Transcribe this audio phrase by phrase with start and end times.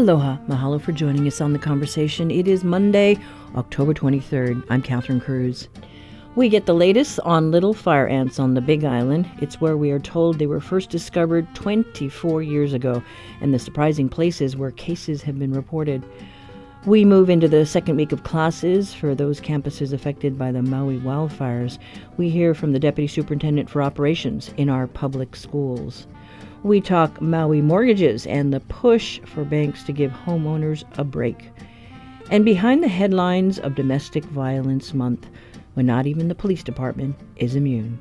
[0.00, 0.38] Aloha.
[0.48, 2.30] Mahalo for joining us on the conversation.
[2.30, 3.18] It is Monday,
[3.54, 4.64] October 23rd.
[4.70, 5.68] I'm Catherine Cruz.
[6.36, 9.28] We get the latest on little fire ants on the Big Island.
[9.42, 13.02] It's where we are told they were first discovered 24 years ago,
[13.42, 16.02] and the surprising places where cases have been reported.
[16.86, 20.98] We move into the second week of classes for those campuses affected by the Maui
[20.98, 21.76] wildfires.
[22.16, 26.06] We hear from the Deputy Superintendent for Operations in our public schools.
[26.62, 31.50] We talk Maui mortgages and the push for banks to give homeowners a break.
[32.30, 35.26] And behind the headlines of Domestic Violence Month,
[35.72, 37.98] when not even the police department is immune.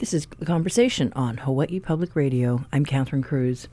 [0.00, 2.64] This is the conversation on Hawaii Public Radio.
[2.72, 3.68] I'm Catherine Cruz.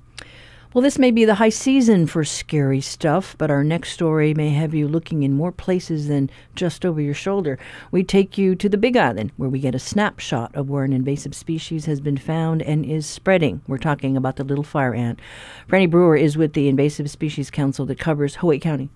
[0.74, 4.50] Well, this may be the high season for scary stuff, but our next story may
[4.50, 7.58] have you looking in more places than just over your shoulder.
[7.92, 10.92] We take you to the Big Island, where we get a snapshot of where an
[10.92, 13.62] invasive species has been found and is spreading.
[13.66, 15.22] We're talking about the little fire ant.
[15.70, 18.90] Franny Brewer is with the Invasive Species Council that covers Hawaii County.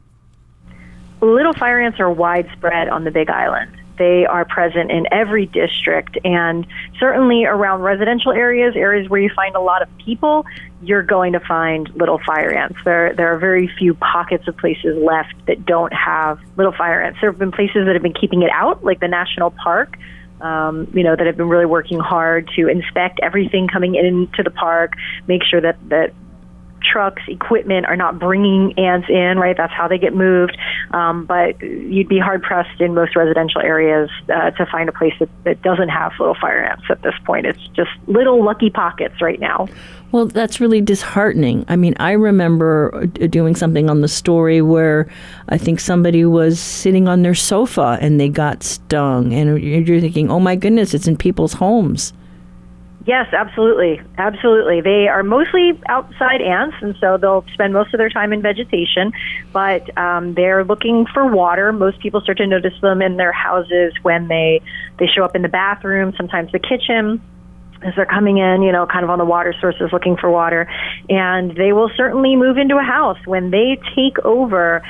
[1.22, 3.81] Little fire ants are widespread on the Big Island.
[4.02, 6.66] They are present in every district and
[7.00, 10.44] certainly around residential areas, areas where you find a lot of people,
[10.82, 12.80] you're going to find little fire ants.
[12.84, 17.20] There, there are very few pockets of places left that don't have little fire ants.
[17.22, 20.00] There have been places that have been keeping it out, like the national park.
[20.40, 24.50] Um, you know, that have been really working hard to inspect everything coming into the
[24.50, 24.94] park,
[25.28, 26.16] make sure that, that
[26.92, 29.56] trucks, equipment are not bringing ants in, right?
[29.56, 30.58] That's how they get moved.
[30.92, 35.14] Um, but you'd be hard pressed in most residential areas uh, to find a place
[35.20, 37.46] that, that doesn't have little fire ants at this point.
[37.46, 39.68] It's just little lucky pockets right now.
[40.12, 41.64] Well, that's really disheartening.
[41.70, 45.10] I mean, I remember uh, doing something on the story where
[45.48, 50.30] I think somebody was sitting on their sofa and they got stung, and you're thinking,
[50.30, 52.12] oh my goodness, it's in people's homes.
[53.12, 54.00] Yes, absolutely.
[54.18, 54.80] Absolutely.
[54.80, 59.12] They are mostly outside ants, and so they'll spend most of their time in vegetation,
[59.52, 61.74] but um, they're looking for water.
[61.74, 64.62] Most people start to notice them in their houses when they,
[64.98, 67.22] they show up in the bathroom, sometimes the kitchen
[67.84, 70.72] as they're coming in, you know, kind of on the water sources looking for water.
[71.10, 73.18] And they will certainly move into a house.
[73.26, 74.84] When they take over,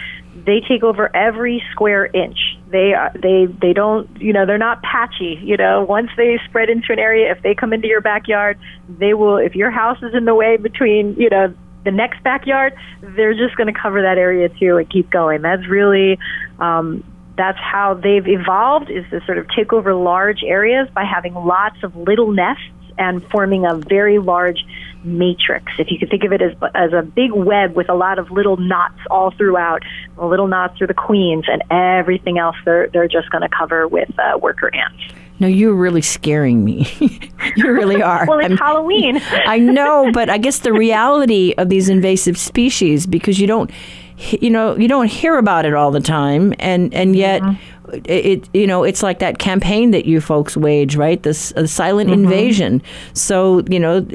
[0.46, 2.38] they take over every square inch.
[2.72, 5.40] They are, they they don't you know they're not patchy.
[5.44, 9.14] You know once they spread into an area, if they come into your backyard, they
[9.14, 9.38] will.
[9.38, 13.56] If your house is in the way between you know the next backyard, they're just
[13.58, 15.42] going to cover that area too and keep going.
[15.42, 16.18] That's really
[16.60, 17.04] um,
[17.38, 21.78] that's how they've evolved is to sort of take over large areas by having lots
[21.84, 22.64] of little nests
[23.02, 24.64] and forming a very large
[25.04, 25.74] matrix.
[25.80, 28.30] If you could think of it as as a big web with a lot of
[28.32, 29.82] little knots all throughout,
[30.18, 34.10] little knots are the queens, and everything else they're they're just going to cover with
[34.20, 35.02] uh, worker ants.
[35.40, 36.88] No, you're really scaring me.
[37.56, 38.28] you really are.
[38.28, 39.18] well, it's I'm, Halloween.
[39.32, 43.72] I know, but I guess the reality of these invasive species, because you don't,
[44.18, 47.42] you know, you don't hear about it all the time, and and yet.
[47.42, 51.22] Mm-hmm it you know it's like that campaign that you folks wage right?
[51.24, 52.24] This uh, silent mm-hmm.
[52.24, 52.82] invasion.
[53.14, 54.06] So you know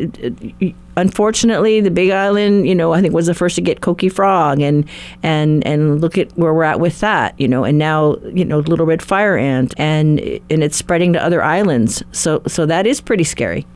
[0.98, 4.62] unfortunately the big island you know i think was the first to get coqui frog
[4.62, 4.88] and
[5.22, 8.60] and and look at where we're at with that you know and now you know
[8.60, 12.02] little red fire ant and and it's spreading to other islands.
[12.12, 13.66] So so that is pretty scary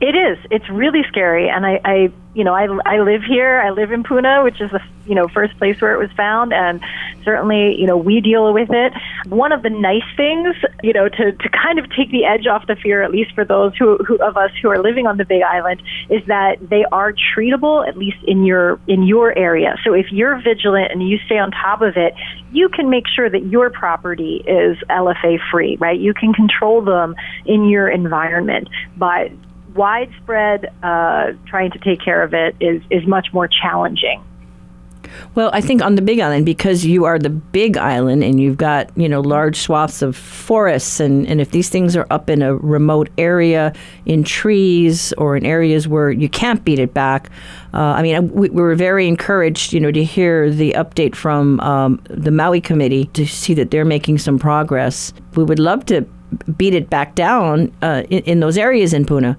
[0.00, 0.38] it is.
[0.50, 3.58] It's really scary, and I, I, you know, I, I live here.
[3.60, 6.52] I live in Puna, which is the, you know, first place where it was found,
[6.52, 6.80] and
[7.24, 8.92] certainly, you know, we deal with it.
[9.26, 10.54] One of the nice things,
[10.84, 13.44] you know, to, to kind of take the edge off the fear, at least for
[13.44, 16.84] those who, who of us who are living on the Big Island, is that they
[16.92, 19.74] are treatable, at least in your in your area.
[19.84, 22.14] So if you're vigilant and you stay on top of it,
[22.52, 25.98] you can make sure that your property is LFA free, right?
[25.98, 27.16] You can control them
[27.46, 29.32] in your environment, but
[29.74, 34.24] widespread uh, trying to take care of it is, is much more challenging.
[35.34, 38.56] Well, I think on the Big Island, because you are the Big Island and you've
[38.56, 42.42] got, you know, large swaths of forests, and, and if these things are up in
[42.42, 43.72] a remote area
[44.06, 47.30] in trees or in areas where you can't beat it back,
[47.74, 51.60] uh, I mean, we, we, were very encouraged, you know, to hear the update from
[51.60, 55.12] um, the Maui Committee to see that they're making some progress.
[55.34, 56.02] We would love to
[56.56, 59.38] beat it back down uh, in, in those areas in Puna.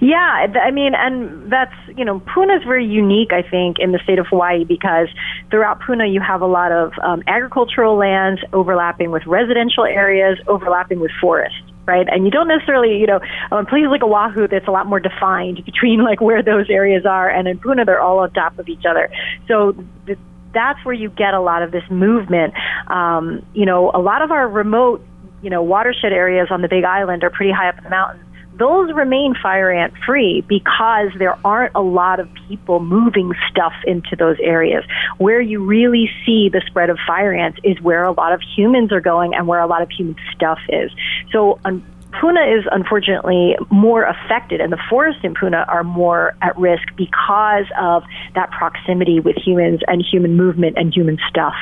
[0.00, 3.98] Yeah, I mean, and that's, you know, Puna is very unique, I think, in the
[4.04, 5.08] state of Hawaii because
[5.50, 11.00] throughout Puna you have a lot of um, agricultural lands overlapping with residential areas, overlapping
[11.00, 12.06] with forests right?
[12.06, 13.18] And you don't necessarily, you know,
[13.50, 17.30] on places like Oahu, that's a lot more defined between like where those areas are,
[17.30, 19.10] and in Puna, they're all on top of each other.
[19.48, 19.72] So
[20.04, 20.18] the,
[20.52, 22.52] that's where you get a lot of this movement.
[22.88, 25.02] Um, you know, a lot of our remote,
[25.40, 28.27] you know, watershed areas on the Big Island are pretty high up in the mountains
[28.58, 34.16] those remain fire ant free because there aren't a lot of people moving stuff into
[34.16, 34.84] those areas.
[35.18, 38.92] Where you really see the spread of fire ants is where a lot of humans
[38.92, 40.90] are going and where a lot of human stuff is.
[41.32, 41.84] So, um,
[42.20, 47.66] Puna is unfortunately more affected, and the forests in Puna are more at risk because
[47.78, 48.02] of
[48.34, 51.54] that proximity with humans and human movement and human stuff.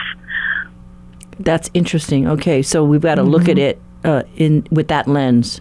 [1.40, 2.28] That's interesting.
[2.28, 3.30] Okay, so we've got to mm-hmm.
[3.32, 5.60] look at it uh, in with that lens.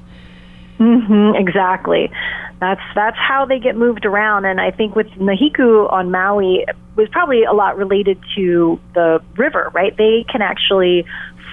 [0.79, 2.11] Mm-hmm, exactly.
[2.59, 7.07] That's that's how they get moved around, and I think with Nahiku on Maui was
[7.09, 9.95] probably a lot related to the river, right?
[9.95, 11.05] They can actually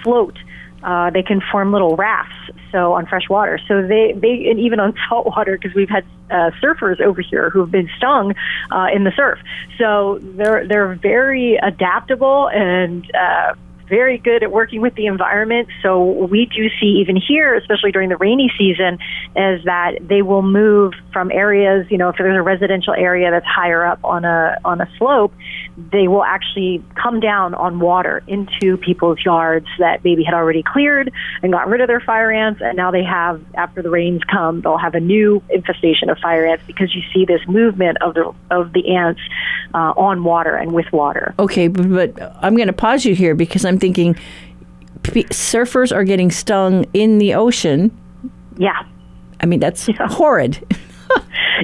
[0.02, 0.36] float.
[0.82, 2.34] Uh, they can form little rafts,
[2.72, 3.60] so on fresh water.
[3.68, 7.50] So they they and even on salt water because we've had uh, surfers over here
[7.50, 8.34] who have been stung
[8.70, 9.38] uh, in the surf.
[9.78, 13.08] So they're they're very adaptable and.
[13.88, 15.68] Very good at working with the environment.
[15.82, 18.94] So we do see even here, especially during the rainy season,
[19.36, 21.86] is that they will move from areas.
[21.90, 25.32] You know, if there's a residential area that's higher up on a on a slope,
[25.76, 31.12] they will actually come down on water into people's yards that maybe had already cleared
[31.42, 34.60] and got rid of their fire ants, and now they have after the rains come,
[34.60, 38.32] they'll have a new infestation of fire ants because you see this movement of the
[38.50, 39.20] of the ants
[39.74, 41.34] uh, on water and with water.
[41.38, 44.14] Okay, but, but I'm going to pause you here because I'm thinking
[45.02, 47.96] p- surfers are getting stung in the ocean.
[48.58, 48.82] Yeah.
[49.40, 50.06] I mean, that's yeah.
[50.08, 50.64] horrid.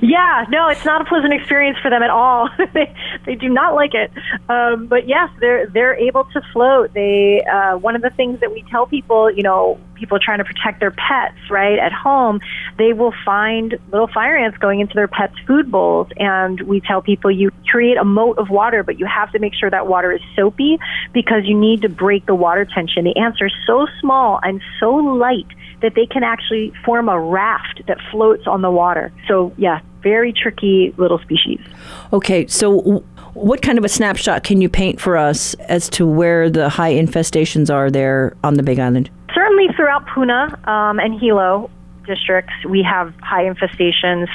[0.02, 2.48] yeah, no, it's not a pleasant experience for them at all.
[2.74, 2.94] they
[3.26, 4.10] they do not like it.
[4.48, 6.92] Um, but yes, they're they're able to float.
[6.94, 10.44] They uh, one of the things that we tell people, you know, people trying to
[10.44, 12.40] protect their pets, right, at home,
[12.76, 17.02] they will find little fire ants going into their pets' food bowls, and we tell
[17.02, 20.12] people you create a moat of water, but you have to make sure that water
[20.12, 20.78] is soapy
[21.12, 23.04] because you need to break the water tension.
[23.04, 25.46] The ants are so small and so light
[25.82, 29.12] that they can actually form a raft that floats on the water.
[29.26, 31.60] So, yeah, very tricky little species.
[32.12, 33.04] Okay, so
[33.34, 36.92] what kind of a snapshot can you paint for us as to where the high
[36.92, 39.10] infestations are there on the Big Island?
[39.34, 41.70] Certainly throughout Puna um, and Hilo
[42.06, 44.26] districts, we have high infestations.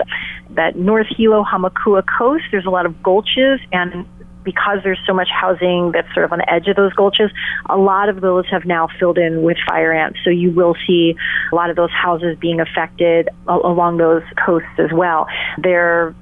[0.51, 4.05] That North Hilo Hamakua coast, there's a lot of gulches and
[4.43, 7.31] because there's so much housing that's sort of on the edge of those gulches,
[7.69, 10.19] a lot of those have now filled in with fire ants.
[10.23, 11.15] So you will see
[11.51, 15.27] a lot of those houses being affected along those coasts as well.
[15.57, 16.15] They're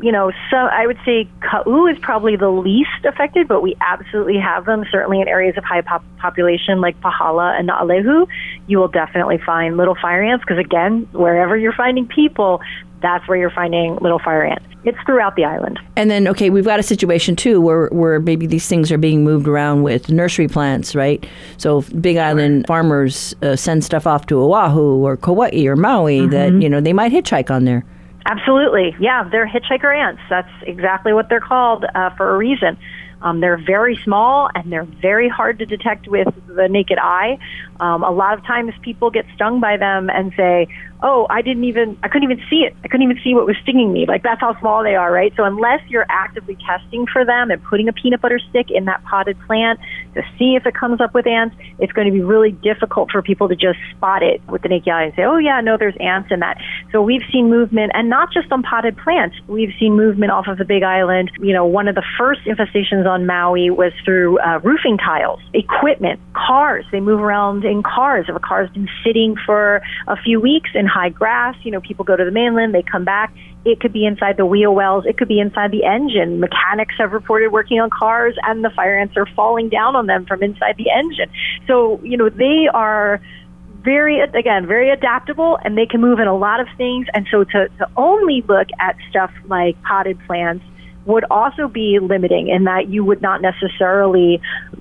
[0.00, 4.38] you know, so I would say Kau is probably the least affected, but we absolutely
[4.38, 4.84] have them.
[4.92, 8.28] Certainly in areas of high pop- population like Pahala and Naalehu,
[8.68, 12.60] you will definitely find little fire ants because again, wherever you're finding people,
[13.00, 14.64] that's where you're finding little fire ants.
[14.84, 15.78] It's throughout the island.
[15.96, 19.24] And then, okay, we've got a situation too where, where maybe these things are being
[19.24, 21.26] moved around with nursery plants, right?
[21.56, 26.30] So Big Island farmers uh, send stuff off to Oahu or Kauai or Maui mm-hmm.
[26.30, 27.84] that, you know, they might hitchhike on there.
[28.26, 28.94] Absolutely.
[29.00, 30.22] Yeah, they're hitchhiker ants.
[30.30, 32.78] That's exactly what they're called uh, for a reason.
[33.20, 37.38] Um, they're very small and they're very hard to detect with the naked eye.
[37.80, 40.68] Um, a lot of times people get stung by them and say,
[41.02, 42.74] oh, I didn't even, I couldn't even see it.
[42.84, 44.06] I couldn't even see what was stinging me.
[44.06, 45.32] Like that's how small they are, right?
[45.36, 49.04] So unless you're actively testing for them and putting a peanut butter stick in that
[49.04, 49.78] potted plant
[50.14, 53.22] to see if it comes up with ants, it's going to be really difficult for
[53.22, 55.96] people to just spot it with the naked eye and say, oh yeah, no, there's
[56.00, 56.58] ants in that.
[56.90, 59.36] So we've seen movement and not just on potted plants.
[59.46, 61.30] We've seen movement off of the Big Island.
[61.38, 66.20] You know, one of the first infestations on Maui was through uh, roofing tiles, equipment,
[66.34, 66.84] cars.
[66.90, 68.26] They move around in cars.
[68.28, 71.54] If a car's been sitting for a few weeks and high grass.
[71.62, 73.34] You know, people go to the mainland, they come back.
[73.64, 75.04] It could be inside the wheel wells.
[75.06, 76.40] It could be inside the engine.
[76.40, 80.26] Mechanics have reported working on cars, and the fire ants are falling down on them
[80.26, 81.30] from inside the engine.
[81.66, 83.20] So, you know, they are
[83.82, 87.44] very again very adaptable and they can move in a lot of things and so
[87.44, 90.64] to, to only look at stuff like potted plants
[91.08, 94.40] would also be limiting in that you would not necessarily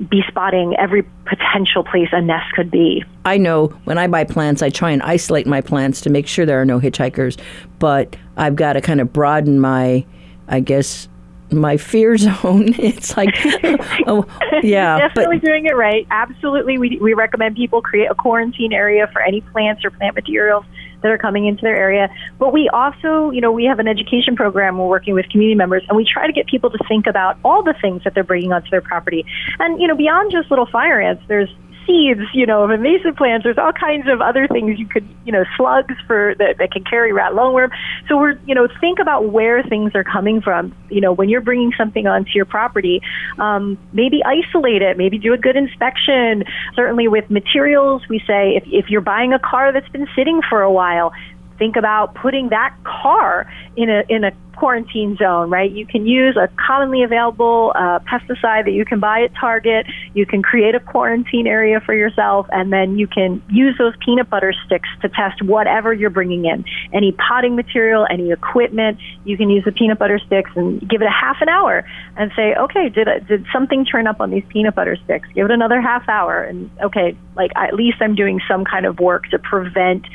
[0.09, 3.03] be spotting every potential place a nest could be.
[3.23, 6.45] I know when I buy plants, I try and isolate my plants to make sure
[6.45, 7.39] there are no hitchhikers,
[7.79, 10.05] but I've got to kind of broaden my,
[10.49, 11.07] I guess,
[11.49, 12.75] my fear zone.
[12.77, 13.33] It's like,
[14.05, 14.25] oh,
[14.63, 14.99] yeah.
[14.99, 16.05] definitely but, doing it right.
[16.11, 16.77] Absolutely.
[16.77, 20.65] We, we recommend people create a quarantine area for any plants or plant materials
[21.01, 22.09] that are coming into their area.
[22.39, 24.77] But we also, you know, we have an education program.
[24.77, 27.63] We're working with community members, and we try to get people to think about all
[27.63, 29.25] the things that they're bringing onto their property.
[29.59, 31.49] And you know, beyond just little fire ants, there's
[31.87, 33.45] seeds, you know, of invasive plants.
[33.45, 36.83] There's all kinds of other things you could, you know, slugs for that, that can
[36.83, 37.69] carry rat lungworm.
[38.07, 40.75] So we're, you know, think about where things are coming from.
[40.89, 43.01] You know, when you're bringing something onto your property,
[43.39, 44.97] um, maybe isolate it.
[44.97, 46.43] Maybe do a good inspection.
[46.75, 50.61] Certainly with materials, we say if if you're buying a car that's been sitting for
[50.61, 51.13] a while,
[51.57, 55.71] think about putting that car in a in a quarantine zone, right?
[55.71, 59.85] You can use a commonly available uh, pesticide that you can buy at Target.
[60.13, 64.29] You can create a quarantine area for yourself, and then you can use those peanut
[64.29, 66.65] butter sticks to test whatever you're bringing in.
[66.91, 71.07] Any potting material, any equipment, you can use the peanut butter sticks and give it
[71.07, 71.87] a half an hour
[72.17, 75.29] and say, okay, did did something turn up on these peanut butter sticks?
[75.35, 78.99] Give it another half hour, and okay, like at least I'm doing some kind of
[78.99, 80.05] work to prevent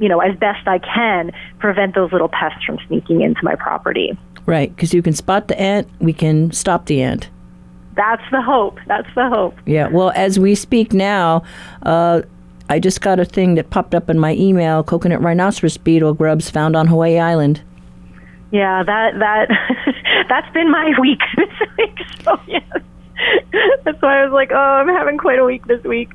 [0.00, 4.18] you know, as best I can, prevent those little pests from sneaking into my property.
[4.46, 7.28] Right, because you can spot the ant, we can stop the ant.
[7.94, 8.78] That's the hope.
[8.86, 9.56] That's the hope.
[9.66, 11.42] Yeah, well, as we speak now,
[11.82, 12.22] uh,
[12.70, 16.48] I just got a thing that popped up in my email coconut rhinoceros beetle grubs
[16.48, 17.62] found on Hawaii Island.
[18.52, 19.48] Yeah, that that
[20.28, 21.98] that's been my week this week.
[22.24, 22.62] So yes,
[23.84, 26.10] That's why I was like, oh, I'm having quite a week this week.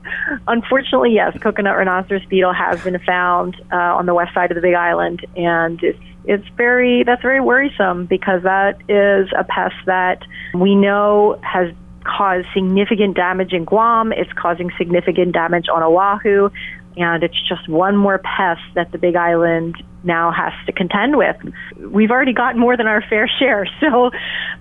[0.47, 4.62] Unfortunately, yes, coconut rhinoceros beetle has been found uh, on the west side of the
[4.62, 10.24] Big Island, and it's it's very that's very worrisome because that is a pest that
[10.55, 14.12] we know has caused significant damage in Guam.
[14.12, 16.50] It's causing significant damage on Oahu
[16.97, 21.35] and it's just one more pest that the Big Island now has to contend with.
[21.77, 24.11] We've already gotten more than our fair share, so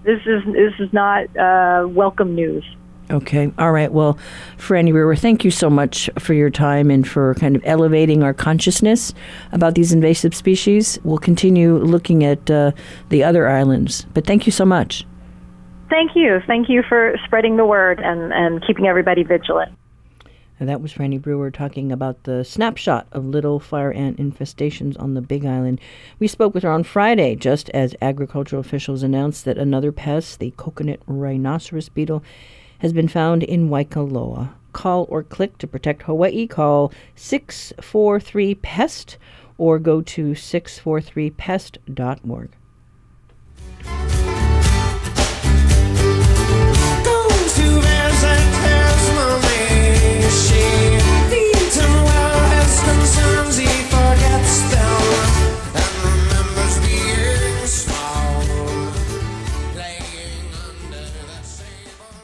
[0.04, 2.64] this is this is not uh, welcome news.
[3.10, 3.52] Okay.
[3.58, 3.92] All right.
[3.92, 4.18] Well,
[4.56, 8.32] Franny Brewer, thank you so much for your time and for kind of elevating our
[8.32, 9.12] consciousness
[9.52, 10.98] about these invasive species.
[11.04, 12.72] We'll continue looking at uh,
[13.10, 15.04] the other islands, but thank you so much.
[15.90, 16.40] Thank you.
[16.46, 19.70] Thank you for spreading the word and, and keeping everybody vigilant.
[20.61, 25.14] And that was Franny Brewer talking about the snapshot of little fire ant infestations on
[25.14, 25.80] the Big Island.
[26.18, 30.52] We spoke with her on Friday, just as agricultural officials announced that another pest, the
[30.56, 32.23] coconut rhinoceros beetle,
[32.78, 34.54] has been found in Waikoloa.
[34.73, 36.46] Call or click to protect Hawaii.
[36.46, 39.18] Call 643 PEST
[39.58, 42.50] or go to 643pest.org.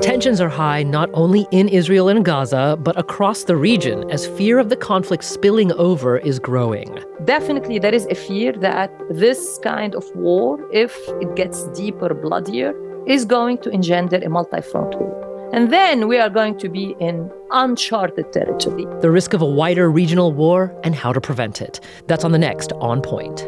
[0.01, 4.59] Tensions are high not only in Israel and Gaza, but across the region as fear
[4.59, 6.99] of the conflict spilling over is growing.
[7.27, 12.73] Definitely, there is a fear that this kind of war, if it gets deeper, bloodier,
[13.07, 15.51] is going to engender a multi front war.
[15.53, 18.87] And then we are going to be in uncharted territory.
[19.03, 21.81] The risk of a wider regional war and how to prevent it.
[22.07, 23.47] That's on the next On Point.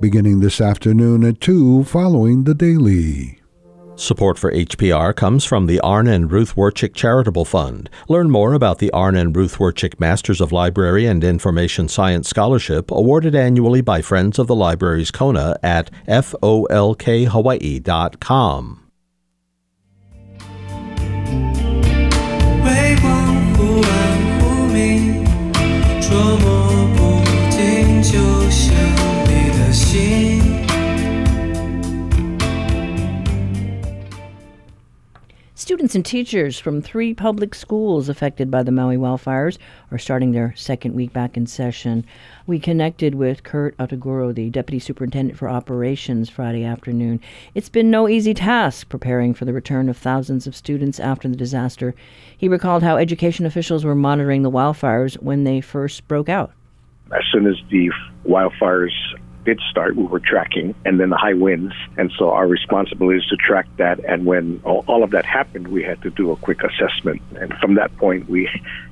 [0.00, 3.41] Beginning this afternoon at 2 following the Daily.
[3.94, 7.90] Support for HPR comes from the Arne and Ruth Wurchik Charitable Fund.
[8.08, 12.90] Learn more about the Arne and Ruth Wurchik Masters of Library and Information Science Scholarship
[12.90, 18.78] awarded annually by Friends of the Libraries Kona at folkhawaii.com.
[35.62, 39.58] Students and teachers from three public schools affected by the Maui wildfires
[39.92, 42.04] are starting their second week back in session.
[42.48, 47.20] We connected with Kurt Otaguro, the Deputy Superintendent for Operations, Friday afternoon.
[47.54, 51.36] It's been no easy task preparing for the return of thousands of students after the
[51.36, 51.94] disaster.
[52.36, 56.50] He recalled how education officials were monitoring the wildfires when they first broke out.
[57.12, 57.88] As soon as the
[58.26, 58.90] wildfires
[59.44, 61.74] did start, we were tracking, and then the high winds.
[61.96, 63.98] And so our responsibility is to track that.
[64.04, 67.22] And when all of that happened, we had to do a quick assessment.
[67.36, 68.48] And from that point, we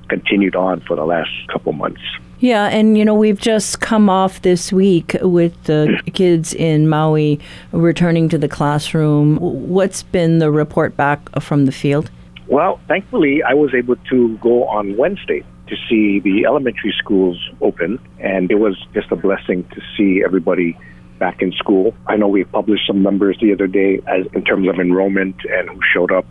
[0.09, 2.02] continued on for the last couple months.
[2.40, 7.38] Yeah, and you know, we've just come off this week with the kids in Maui
[7.73, 9.37] returning to the classroom.
[9.37, 12.11] What's been the report back from the field?
[12.47, 17.98] Well, thankfully, I was able to go on Wednesday to see the elementary schools open,
[18.18, 20.76] and it was just a blessing to see everybody
[21.18, 21.94] back in school.
[22.06, 25.68] I know we published some numbers the other day as in terms of enrollment and
[25.68, 26.26] who showed up.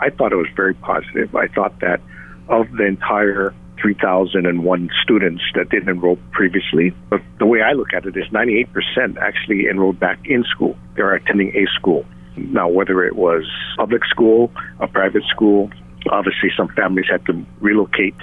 [0.00, 1.34] I thought it was very positive.
[1.34, 2.00] I thought that
[2.48, 6.92] of the entire 3,001 students that didn't enroll previously.
[7.08, 10.76] But the way I look at it is 98% actually enrolled back in school.
[10.96, 12.04] They're attending a school.
[12.36, 13.44] Now, whether it was
[13.76, 15.70] public school, a private school,
[16.10, 18.16] obviously some families had to relocate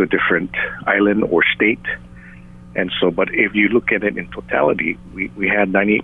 [0.00, 0.50] to a different
[0.86, 1.84] island or state.
[2.74, 6.02] And so, but if you look at it in totality, we, we had 98%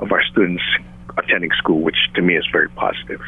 [0.00, 0.62] of our students
[1.16, 3.20] attending school, which to me is very positive.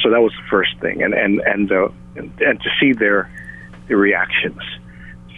[0.00, 3.30] So that was the first thing, and and and uh, and, and to see their
[3.88, 4.60] their reactions,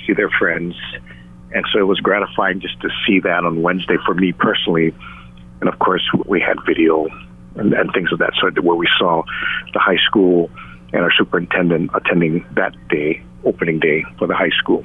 [0.07, 0.75] see their friends,
[1.53, 4.95] and so it was gratifying just to see that on Wednesday for me personally,
[5.61, 7.07] and of course we had video
[7.57, 9.23] and, and things of that sort where we saw
[9.73, 10.51] the high school
[10.93, 14.85] and our superintendent attending that day, opening day for the high school.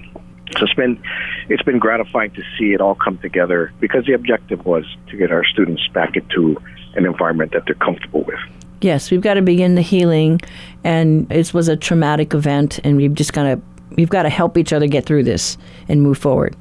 [0.57, 1.01] So it's been
[1.49, 5.31] it's been gratifying to see it all come together because the objective was to get
[5.31, 6.57] our students back into
[6.95, 8.39] an environment that they're comfortable with.
[8.81, 10.41] Yes, we've got to begin the healing,
[10.83, 13.61] and it was a traumatic event, and we've just got to
[13.95, 15.57] we've got to help each other get through this
[15.87, 16.55] and move forward.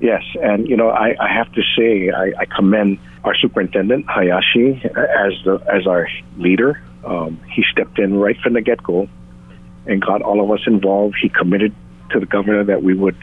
[0.00, 4.82] Yes, and you know I, I have to say I, I commend our superintendent Hayashi
[4.84, 6.82] as the as our leader.
[7.04, 9.08] Um, he stepped in right from the get go
[9.88, 11.16] and got all of us involved.
[11.20, 11.74] He committed
[12.10, 13.16] to the governor that we would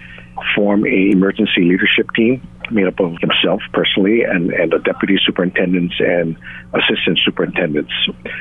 [0.55, 5.95] form a emergency leadership team made up of himself personally and, and the deputy superintendents
[6.00, 6.36] and
[6.74, 7.91] assistant superintendents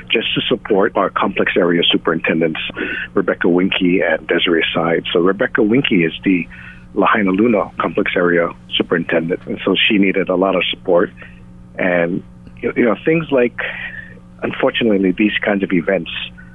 [0.09, 2.59] just to support our complex area superintendents,
[3.13, 5.05] Rebecca Winkie and Desiree Side.
[5.13, 6.49] So Rebecca Winkie is the
[6.95, 11.11] Lahainaluna complex area superintendent, and so she needed a lot of support.
[11.79, 12.23] And
[12.63, 13.59] you know, things like,
[14.43, 16.11] unfortunately, these kinds of events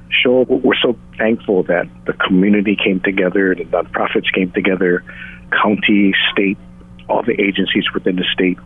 [0.10, 5.04] show we're so thankful that the community came together, the nonprofits came together,
[5.52, 6.58] county, state,
[7.08, 8.58] all the agencies within the state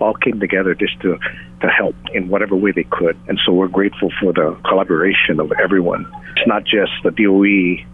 [0.00, 1.18] all came together just to,
[1.60, 3.16] to help in whatever way they could.
[3.28, 6.10] And so we're grateful for the collaboration of everyone.
[6.36, 7.84] It's not just the DOE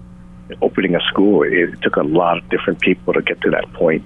[0.62, 4.05] opening a school, it took a lot of different people to get to that point.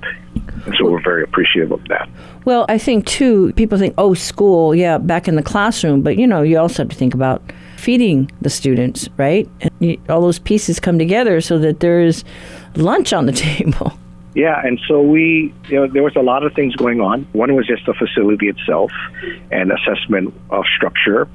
[0.66, 2.08] And so we're very appreciative of that.
[2.44, 6.02] Well, I think too, people think, oh, school, yeah, back in the classroom.
[6.02, 7.42] But, you know, you also have to think about
[7.84, 9.48] feeding the students, right?
[9.60, 12.24] And all those pieces come together so that there's
[12.76, 13.92] lunch on the table.
[14.34, 17.22] Yeah, and so we, you know, there was a lot of things going on.
[17.32, 18.90] One was just the facility itself
[19.52, 21.28] and assessment of structure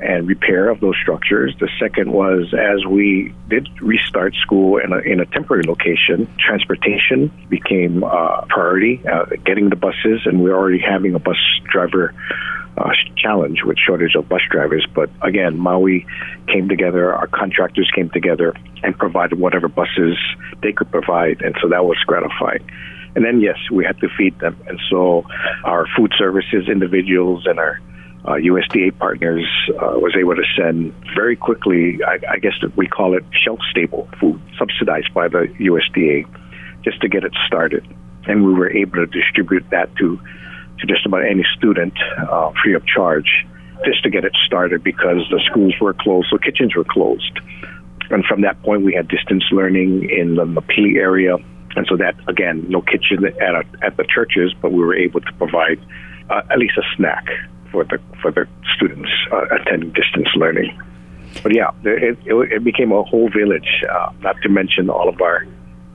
[0.00, 1.54] and repair of those structures.
[1.58, 7.32] The second was as we did restart school in a, in a temporary location, transportation
[7.48, 11.36] became a priority, uh, getting the buses, and we're already having a bus
[11.70, 12.14] driver
[12.76, 14.86] uh, challenge with shortage of bus drivers.
[14.94, 16.06] But again, Maui
[16.46, 20.16] came together, our contractors came together and provided whatever buses
[20.62, 22.64] they could provide, and so that was gratifying.
[23.16, 24.56] And then, yes, we had to feed them.
[24.68, 25.24] And so
[25.64, 27.80] our food services individuals and our
[28.24, 33.16] uh, USDA partners uh, was able to send very quickly, I, I guess we call
[33.16, 36.26] it shelf stable food, subsidized by the USDA,
[36.82, 37.86] just to get it started.
[38.26, 40.20] And we were able to distribute that to
[40.80, 41.94] to just about any student
[42.30, 43.44] uh, free of charge
[43.84, 47.40] just to get it started because the schools were closed, so kitchens were closed.
[48.10, 51.36] And from that point, we had distance learning in the Napili area.
[51.76, 55.20] And so that, again, no kitchen at, a, at the churches, but we were able
[55.20, 55.80] to provide
[56.30, 57.26] uh, at least a snack
[57.70, 60.78] for the, for the students uh, attending distance learning.
[61.42, 65.20] But yeah, it, it, it became a whole village, uh, not to mention all of
[65.20, 65.46] our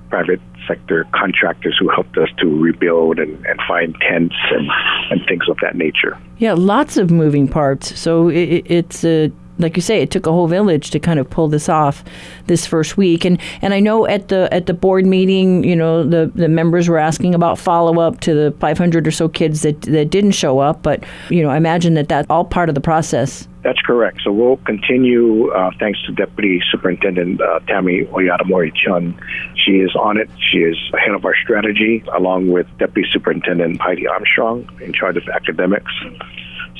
[0.09, 4.69] private sector contractors who helped us to rebuild and, and find tents and,
[5.09, 6.17] and things of that nature.
[6.37, 7.99] Yeah, lots of moving parts.
[7.99, 11.29] So it, it's a like you say, it took a whole village to kind of
[11.29, 12.03] pull this off
[12.47, 13.25] this first week.
[13.25, 16.89] And and I know at the at the board meeting, you know, the, the members
[16.89, 20.59] were asking about follow up to the 500 or so kids that that didn't show
[20.59, 20.81] up.
[20.81, 23.47] But you know, I imagine that that's all part of the process.
[23.63, 24.19] That's correct.
[24.25, 29.17] So we'll continue, uh, thanks to Deputy Superintendent uh, Tammi Oyadomari-Chun.
[29.55, 30.29] She is on it.
[30.51, 35.23] She is head of our strategy, along with Deputy Superintendent Heidi Armstrong, in charge of
[35.29, 35.93] academics.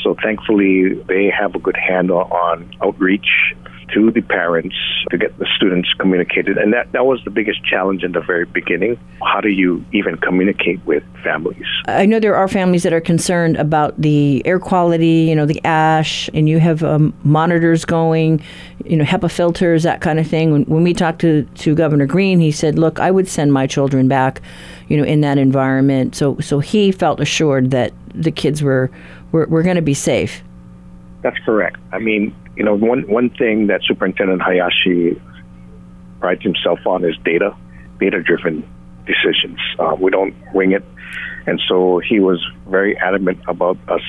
[0.01, 3.55] So thankfully, they have a good handle on outreach
[3.93, 4.75] to the parents
[5.11, 6.57] to get the students communicated.
[6.57, 8.97] And that, that was the biggest challenge in the very beginning.
[9.21, 11.65] How do you even communicate with families?
[11.87, 15.63] I know there are families that are concerned about the air quality, you know, the
[15.63, 18.41] ash, and you have um, monitors going,
[18.83, 20.51] you know, HEPA filters, that kind of thing.
[20.51, 23.67] When, when we talked to, to Governor Green, he said, look, I would send my
[23.67, 24.41] children back,
[24.87, 26.15] you know, in that environment.
[26.15, 28.89] So, so he felt assured that the kids were,
[29.33, 30.41] were, were going to be safe.
[31.21, 31.77] That's correct.
[31.91, 35.21] I mean, you know, one one thing that Superintendent Hayashi
[36.21, 37.53] prides himself on is data,
[37.99, 38.65] data-driven
[39.05, 39.59] decisions.
[39.77, 40.85] Uh, we don't wing it,
[41.45, 44.01] and so he was very adamant about us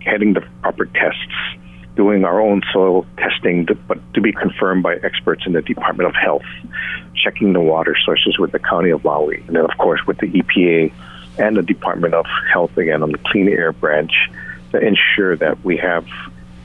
[0.00, 1.20] getting the proper tests
[1.94, 6.08] doing our own soil testing, to, but to be confirmed by experts in the Department
[6.08, 6.46] of Health,
[7.14, 10.28] checking the water sources with the County of Maui, and then, of course, with the
[10.28, 10.92] EPA
[11.38, 14.12] and the Department of Health again on the Clean Air branch
[14.72, 16.06] to ensure that we have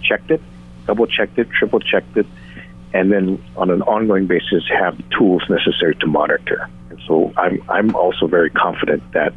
[0.02, 0.42] checked it,
[0.86, 2.26] double checked it, triple checked it,
[2.94, 6.70] and then on an ongoing basis have the tools necessary to monitor.
[6.90, 9.34] And so I'm, I'm also very confident that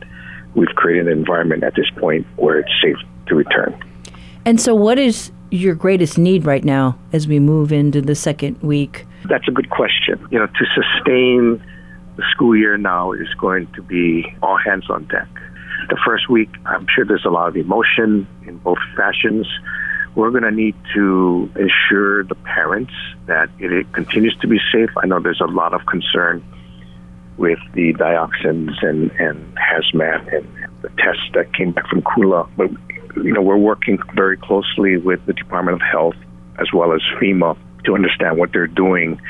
[0.54, 3.78] we've created an environment at this point where it's safe to return.
[4.44, 8.60] And so, what is your greatest need right now as we move into the second
[8.62, 9.06] week?
[9.24, 10.26] That's a good question.
[10.30, 11.62] You know, to sustain
[12.16, 15.28] the school year now is going to be all hands on deck.
[15.88, 19.46] The first week, I'm sure there's a lot of emotion in both fashions.
[20.14, 22.92] We're going to need to ensure the parents
[23.26, 24.90] that it, continues to be safe.
[25.02, 26.44] I know there's a lot of concern
[27.38, 30.46] with the dioxins and, and hazmat and
[30.82, 32.48] the tests that came back from Kula.
[32.56, 32.70] But,
[33.16, 36.16] you know, we're working very closely with the Department of Health
[36.58, 39.20] as well as FEMA to understand what they're doing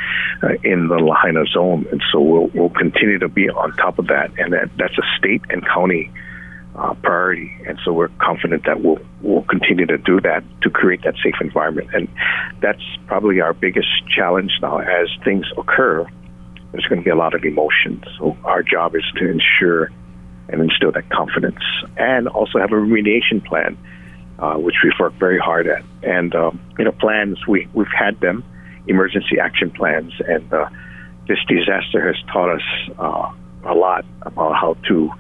[0.43, 1.87] uh, in the Lahaina zone.
[1.93, 4.31] And so we'll, we'll continue to be on top of that.
[4.39, 6.11] And that, that's a state and county
[6.79, 7.53] uh, priority.
[7.67, 11.35] And so we're confident that we'll, we'll continue to do that to create that safe
[11.41, 11.89] environment.
[11.93, 12.09] And
[12.61, 16.07] that's probably our biggest challenge now as things occur.
[16.73, 18.03] There's going to be a lot of emotion.
[18.19, 19.91] So our job is to ensure
[20.49, 21.63] and instill that confidence
[21.97, 23.77] and also have a remediation plan
[24.39, 25.83] uh, which we've worked very hard at.
[26.03, 28.45] And um, you know, plans we we've had them,
[28.87, 30.69] emergency action plans, and uh,
[31.27, 32.63] this disaster has taught us
[32.99, 33.33] uh,
[33.65, 35.11] a lot about how to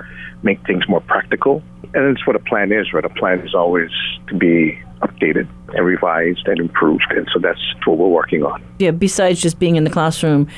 [0.42, 1.62] make things more practical.
[1.94, 2.92] And that's what a plan is.
[2.92, 3.90] Right, a plan is always
[4.28, 8.62] to be updated and revised and improved, and so that's what we're working on.
[8.78, 8.90] Yeah.
[8.90, 10.48] Besides just being in the classroom,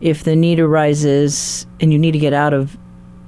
[0.00, 2.76] if the need arises and you need to get out of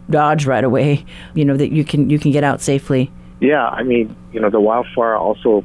[0.09, 3.11] Dodge right away, you know that you can you can get out safely.
[3.41, 5.65] Yeah, I mean, you know, the wildfire also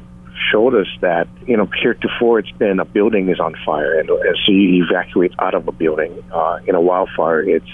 [0.50, 4.36] showed us that, you know, heretofore it's been a building is on fire, and as
[4.48, 7.68] you evacuate out of a building uh, in a wildfire, it's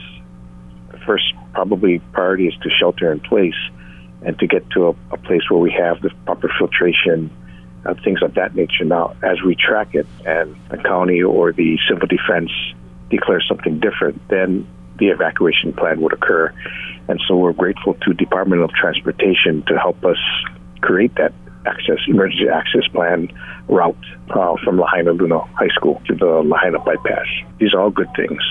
[1.06, 3.54] first probably priority is to shelter in place
[4.24, 7.30] and to get to a, a place where we have the proper filtration,
[7.84, 8.84] uh, things of that nature.
[8.84, 12.50] Now, as we track it, and the county or the civil defense
[13.10, 14.66] declares something different, then
[14.98, 16.52] the evacuation plan would occur.
[17.08, 20.18] And so we're grateful to Department of Transportation to help us
[20.80, 21.32] create that
[21.66, 23.28] access emergency access plan
[23.68, 23.96] route
[24.30, 27.26] uh, from Lahainaluna High School to the Lahaina bypass.
[27.58, 28.42] These are all good things.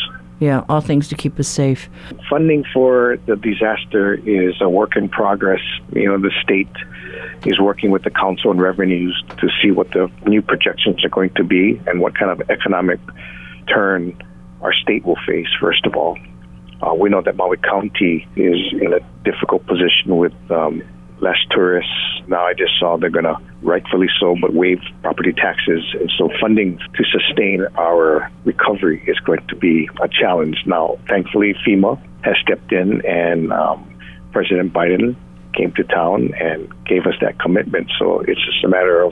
[0.41, 1.87] Yeah, all things to keep us safe.
[2.27, 5.61] Funding for the disaster is a work in progress.
[5.93, 6.75] You know, the state
[7.45, 11.29] is working with the council and revenues to see what the new projections are going
[11.35, 12.99] to be and what kind of economic
[13.67, 14.19] turn
[14.63, 16.17] our state will face, first of all.
[16.81, 20.81] Uh, we know that Maui County is in a difficult position with um,
[21.21, 21.93] less tourists.
[22.27, 25.83] Now I just saw they're going to, rightfully so, but waive property taxes.
[25.99, 30.57] And so funding to sustain our recovery is going to be a challenge.
[30.65, 33.87] Now, thankfully, FEMA has stepped in and um,
[34.31, 35.15] President Biden
[35.55, 37.91] came to town and gave us that commitment.
[37.99, 39.11] So it's just a matter of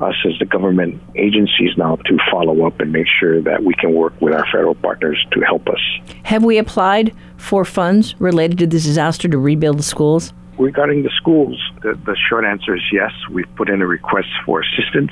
[0.00, 3.94] us as the government agencies now to follow up and make sure that we can
[3.94, 5.80] work with our federal partners to help us.
[6.24, 10.32] Have we applied for funds related to this disaster to rebuild the schools?
[10.62, 13.10] Regarding the schools, the, the short answer is yes.
[13.28, 15.10] We've put in a request for assistance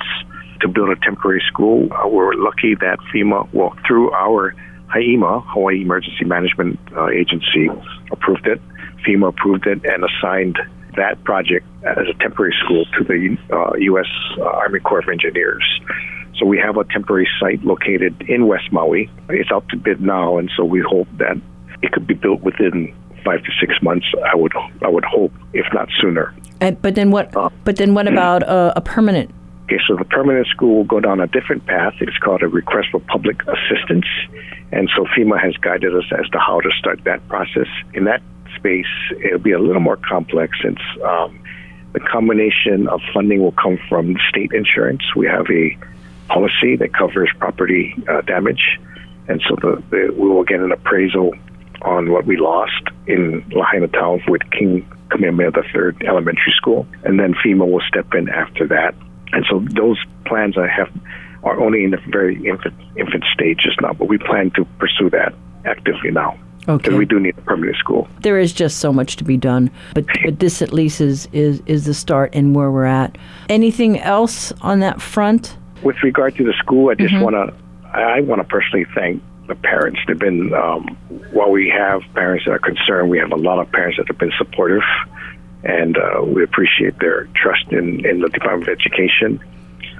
[0.61, 1.89] to build a temporary school.
[1.91, 4.55] Uh, we're lucky that FEMA, well, through our
[4.95, 7.67] HIEMA, Hawaii Emergency Management uh, Agency,
[8.13, 8.61] approved it.
[9.05, 10.57] FEMA approved it and assigned
[10.95, 14.07] that project as a temporary school to the uh, U.S.
[14.37, 15.65] Uh, Army Corps of Engineers.
[16.39, 19.09] So we have a temporary site located in West Maui.
[19.27, 21.35] It's out to bid now, and so we hope that
[21.81, 24.05] it could be built within five to six months.
[24.31, 26.33] I would I would hope, if not sooner.
[26.59, 27.35] And, but then what?
[27.35, 29.31] Uh, but then what about uh, a permanent?
[29.65, 31.93] Okay, so the permanent school will go down a different path.
[32.01, 34.05] It's called a request for public assistance,
[34.71, 37.67] and so FEMA has guided us as to how to start that process.
[37.93, 38.21] In that
[38.57, 38.85] space,
[39.23, 41.41] it'll be a little more complex since um,
[41.93, 45.03] the combination of funding will come from state insurance.
[45.15, 45.77] We have a
[46.27, 48.79] policy that covers property uh, damage,
[49.27, 51.33] and so the, the, we will get an appraisal
[51.81, 57.33] on what we lost in Lahaina Town with King Kamehameha III Elementary School, and then
[57.33, 58.95] FEMA will step in after that.
[59.33, 60.89] And so those plans I have
[61.43, 65.33] are only in the very infant, infant stages now, but we plan to pursue that
[65.65, 66.37] actively now.
[66.67, 66.77] Okay.
[66.77, 68.07] Because we do need a permanent school.
[68.21, 71.59] There is just so much to be done, but but this at least is is
[71.65, 73.17] is the start and where we're at.
[73.49, 75.57] Anything else on that front?
[75.81, 77.23] With regard to the school, I just mm-hmm.
[77.23, 79.99] want to I want to personally thank the parents.
[80.07, 80.97] They've been um,
[81.33, 84.17] while we have parents that are concerned, we have a lot of parents that have
[84.17, 84.87] been supportive,
[85.63, 89.43] and uh, we appreciate their trust in in the Department of Education.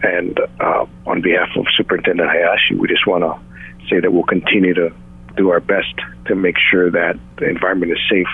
[0.03, 4.73] And uh, on behalf of Superintendent Hayashi, we just want to say that we'll continue
[4.73, 4.91] to
[5.35, 5.93] do our best
[6.27, 8.33] to make sure that the environment is safe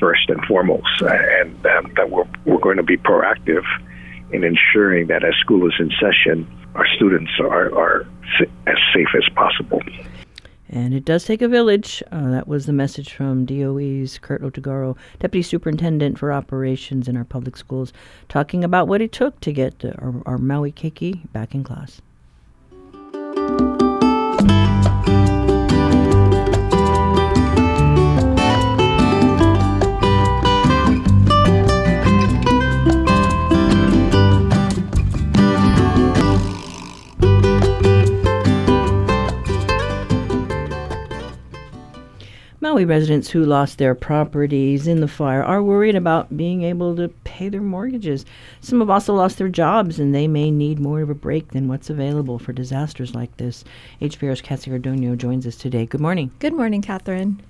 [0.00, 3.64] first and foremost, and um, that we're, we're going to be proactive
[4.32, 8.06] in ensuring that as school is in session, our students are, are
[8.66, 9.80] as safe as possible.
[10.72, 12.00] And it does take a village.
[12.12, 17.24] Uh, that was the message from DOE's Kurt Otaguro, Deputy Superintendent for Operations in our
[17.24, 17.92] public schools,
[18.28, 22.00] talking about what it took to get our, our Maui Keiki back in class.
[42.70, 47.08] Maui residents who lost their properties in the fire are worried about being able to
[47.24, 48.24] pay their mortgages.
[48.60, 51.66] Some have also lost their jobs, and they may need more of a break than
[51.66, 53.64] what's available for disasters like this.
[54.00, 55.84] HPR's Cassie Ordonio joins us today.
[55.84, 56.30] Good morning.
[56.38, 57.42] Good morning, Catherine.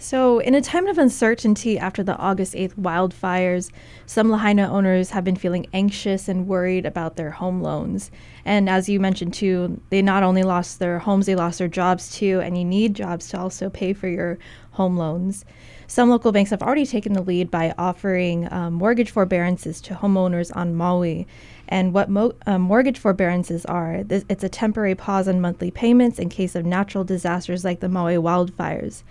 [0.00, 3.72] So, in a time of uncertainty after the August 8th wildfires,
[4.06, 8.12] some Lahaina owners have been feeling anxious and worried about their home loans.
[8.44, 12.14] And as you mentioned too, they not only lost their homes, they lost their jobs
[12.14, 14.38] too, and you need jobs to also pay for your
[14.70, 15.44] home loans.
[15.88, 20.54] Some local banks have already taken the lead by offering um, mortgage forbearances to homeowners
[20.54, 21.26] on Maui.
[21.66, 26.20] And what mo- um, mortgage forbearances are, th- it's a temporary pause on monthly payments
[26.20, 29.02] in case of natural disasters like the Maui wildfires.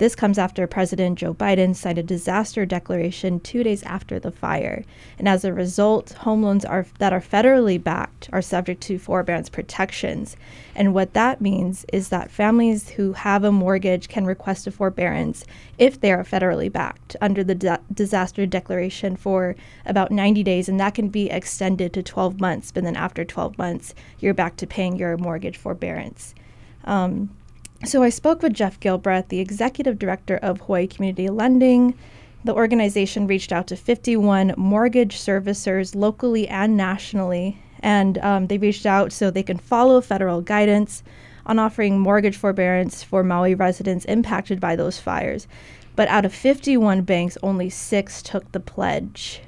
[0.00, 4.82] This comes after President Joe Biden signed a disaster declaration two days after the fire.
[5.18, 9.50] And as a result, home loans are, that are federally backed are subject to forbearance
[9.50, 10.38] protections.
[10.74, 15.44] And what that means is that families who have a mortgage can request a forbearance
[15.76, 20.66] if they are federally backed under the di- disaster declaration for about 90 days.
[20.66, 22.72] And that can be extended to 12 months.
[22.72, 26.34] But then after 12 months, you're back to paying your mortgage forbearance.
[26.86, 27.28] Um,
[27.84, 31.94] so I spoke with Jeff Gilbreth, the executive director of Hawaii Community Lending.
[32.44, 38.84] The organization reached out to 51 mortgage servicers locally and nationally, and um, they reached
[38.84, 41.02] out so they can follow federal guidance
[41.46, 45.46] on offering mortgage forbearance for Maui residents impacted by those fires.
[45.96, 49.40] But out of 51 banks, only six took the pledge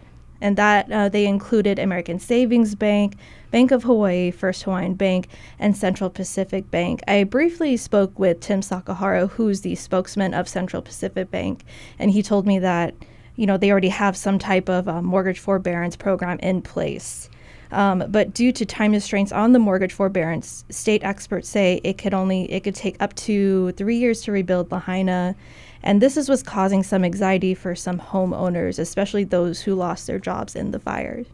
[0.42, 3.14] and that uh, they included American Savings Bank,
[3.52, 5.28] Bank of Hawaii, First Hawaiian Bank,
[5.58, 7.00] and Central Pacific Bank.
[7.06, 11.64] I briefly spoke with Tim Sakahara, who's the spokesman of Central Pacific Bank,
[11.98, 12.94] and he told me that
[13.36, 17.30] you know they already have some type of uh, mortgage forbearance program in place.
[17.70, 22.12] Um, but due to time constraints on the mortgage forbearance, state experts say it could
[22.12, 25.34] only it could take up to three years to rebuild Lahaina,
[25.82, 30.18] and this is what's causing some anxiety for some homeowners, especially those who lost their
[30.18, 31.26] jobs in the fires.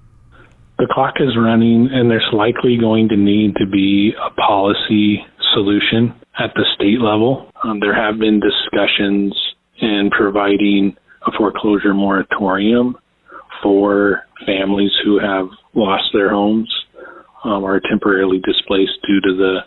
[0.78, 6.14] The clock is running, and there's likely going to need to be a policy solution
[6.38, 7.50] at the state level.
[7.64, 9.34] Um, there have been discussions
[9.80, 12.96] in providing a foreclosure moratorium
[13.62, 16.72] for families who have lost their homes
[17.44, 19.58] um, or temporarily displaced due to the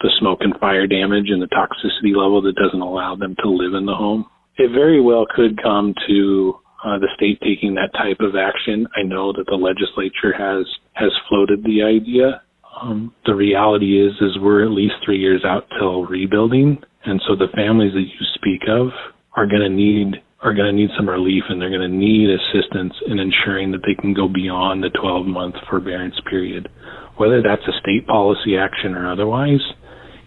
[0.00, 3.74] the smoke and fire damage and the toxicity level that doesn't allow them to live
[3.74, 4.26] in the home.
[4.56, 8.86] It very well could come to uh, the state taking that type of action.
[8.96, 12.42] I know that the legislature has has floated the idea.
[12.80, 17.34] Um, the reality is, is we're at least three years out till rebuilding, and so
[17.34, 18.88] the families that you speak of
[19.36, 22.30] are going to need are going to need some relief, and they're going to need
[22.30, 26.68] assistance in ensuring that they can go beyond the 12 month forbearance period,
[27.16, 29.62] whether that's a state policy action or otherwise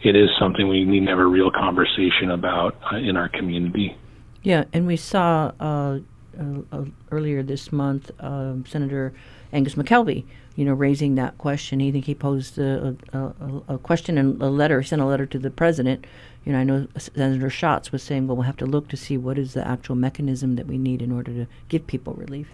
[0.04, 3.96] it is something we need to have a real conversation about uh, in our community.
[4.44, 6.00] Yeah, and we saw uh,
[6.40, 9.14] uh, earlier this month um, Senator
[9.54, 10.24] Angus McKelvey,
[10.56, 11.82] you know, raising that question.
[11.82, 15.38] I think he posed a, a, a, question and a letter, sent a letter to
[15.38, 16.06] the president.
[16.46, 19.18] You know, I know Senator Schatz was saying, well, we'll have to look to see
[19.18, 22.48] what is the actual mechanism that we need in order to give people relief.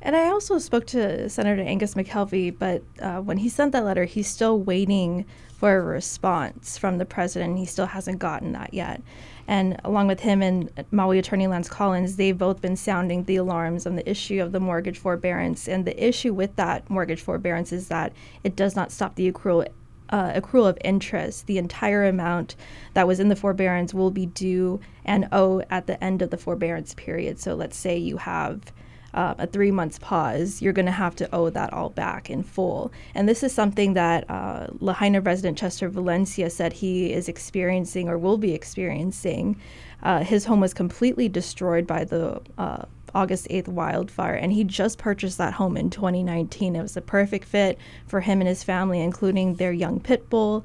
[0.00, 4.04] And I also spoke to Senator Angus McKelvey, but uh, when he sent that letter,
[4.04, 5.24] he's still waiting
[5.64, 7.56] for a response from the president.
[7.56, 9.00] He still hasn't gotten that yet.
[9.48, 13.86] And along with him and Maui Attorney Lance Collins, they've both been sounding the alarms
[13.86, 15.66] on the issue of the mortgage forbearance.
[15.66, 19.66] And the issue with that mortgage forbearance is that it does not stop the accrual
[20.10, 22.56] uh, accrual of interest, the entire amount
[22.92, 26.36] that was in the forbearance will be due and owe at the end of the
[26.36, 27.40] forbearance period.
[27.40, 28.70] So let's say you have
[29.14, 32.42] uh, a three months pause, you're going to have to owe that all back in
[32.42, 32.92] full.
[33.14, 38.18] And this is something that uh, Lahaina resident Chester Valencia said he is experiencing or
[38.18, 39.56] will be experiencing.
[40.02, 44.98] Uh, his home was completely destroyed by the uh, August 8th wildfire, and he just
[44.98, 46.74] purchased that home in 2019.
[46.74, 50.64] It was a perfect fit for him and his family, including their young pit bull.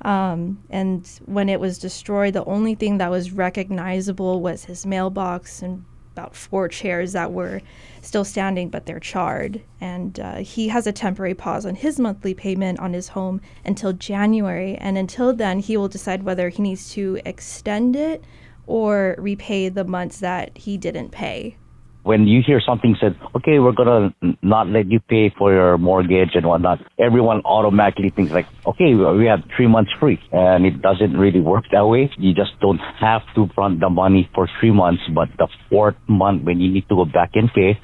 [0.00, 5.62] Um, and when it was destroyed, the only thing that was recognizable was his mailbox
[5.62, 7.60] and about four chairs that were
[8.00, 9.62] still standing, but they're charred.
[9.80, 13.92] And uh, he has a temporary pause on his monthly payment on his home until
[13.92, 14.76] January.
[14.76, 18.24] And until then, he will decide whether he needs to extend it
[18.66, 21.56] or repay the months that he didn't pay
[22.02, 26.30] when you hear something said, okay, we're to not let you pay for your mortgage
[26.34, 30.20] and whatnot, everyone automatically thinks like, okay, we have three months free.
[30.32, 32.10] And it doesn't really work that way.
[32.18, 36.42] You just don't have to front the money for three months, but the fourth month
[36.42, 37.78] when you need to go back and pay,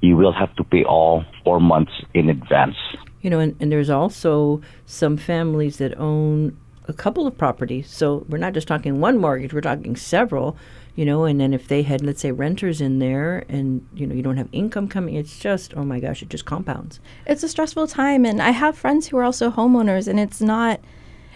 [0.00, 2.76] you will have to pay all four months in advance.
[3.20, 6.56] You know, and, and there's also some families that own
[6.88, 7.88] a couple of properties.
[7.88, 10.56] So we're not just talking one mortgage, we're talking several
[10.94, 14.14] you know and then if they had let's say renters in there and you know
[14.14, 17.00] you don't have income coming it's just oh my gosh it just compounds.
[17.26, 20.80] It's a stressful time and i have friends who are also homeowners and it's not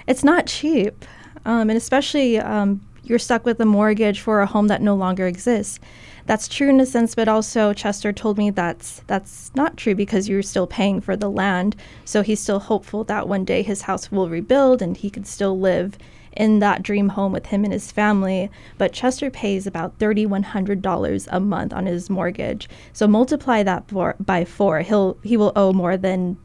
[0.06, 1.04] it's not cheap.
[1.46, 5.26] Um, and especially um, you're stuck with a mortgage for a home that no longer
[5.26, 5.78] exists.
[6.26, 10.28] That's true in a sense but also chester told me that's that's not true because
[10.28, 11.76] you're still paying for the land.
[12.04, 15.58] So he's still hopeful that one day his house will rebuild and he can still
[15.58, 15.98] live
[16.36, 18.50] in that dream home with him and his family.
[18.78, 22.68] But Chester pays about $3,100 a month on his mortgage.
[22.92, 24.80] So multiply that for, by four.
[24.80, 26.36] He'll he will owe more than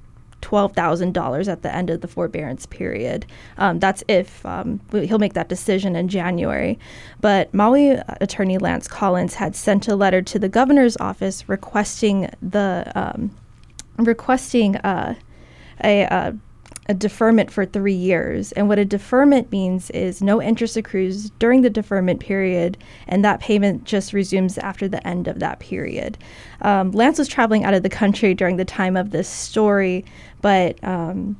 [0.41, 3.25] $12,000 at the end of the forbearance period.
[3.57, 6.79] Um, that's if um, he'll make that decision in January.
[7.19, 12.91] But Maui attorney Lance Collins had sent a letter to the governor's office requesting the
[12.95, 13.31] um,
[13.97, 15.15] requesting uh,
[15.83, 16.31] a uh,
[16.89, 18.51] a deferment for three years.
[18.53, 23.39] And what a deferment means is no interest accrues during the deferment period, and that
[23.39, 26.17] payment just resumes after the end of that period.
[26.61, 30.03] Um, Lance was traveling out of the country during the time of this story,
[30.41, 31.37] but um,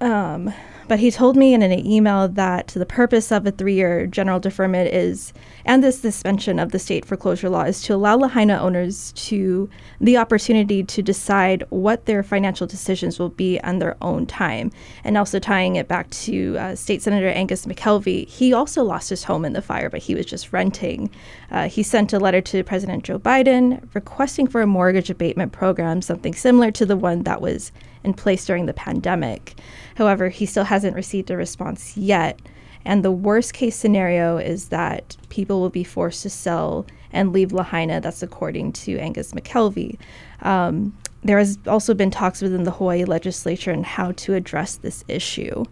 [0.00, 0.52] um,
[0.88, 4.40] but he told me in an email that the purpose of a three year general
[4.40, 5.32] deferment is,
[5.64, 9.68] and the suspension of the state foreclosure law, is to allow Lahaina owners to
[10.00, 14.70] the opportunity to decide what their financial decisions will be on their own time.
[15.04, 19.24] And also tying it back to uh, State Senator Angus McKelvey, he also lost his
[19.24, 21.10] home in the fire, but he was just renting.
[21.50, 26.02] Uh, he sent a letter to President Joe Biden requesting for a mortgage abatement program,
[26.02, 27.72] something similar to the one that was
[28.04, 29.54] in place during the pandemic.
[29.96, 32.40] However, he still hasn't received a response yet.
[32.84, 37.52] And the worst case scenario is that people will be forced to sell and leave
[37.52, 38.00] Lahaina.
[38.00, 39.98] That's according to Angus McKelvey.
[40.40, 45.04] Um, there has also been talks within the Hawaii legislature on how to address this
[45.06, 45.64] issue.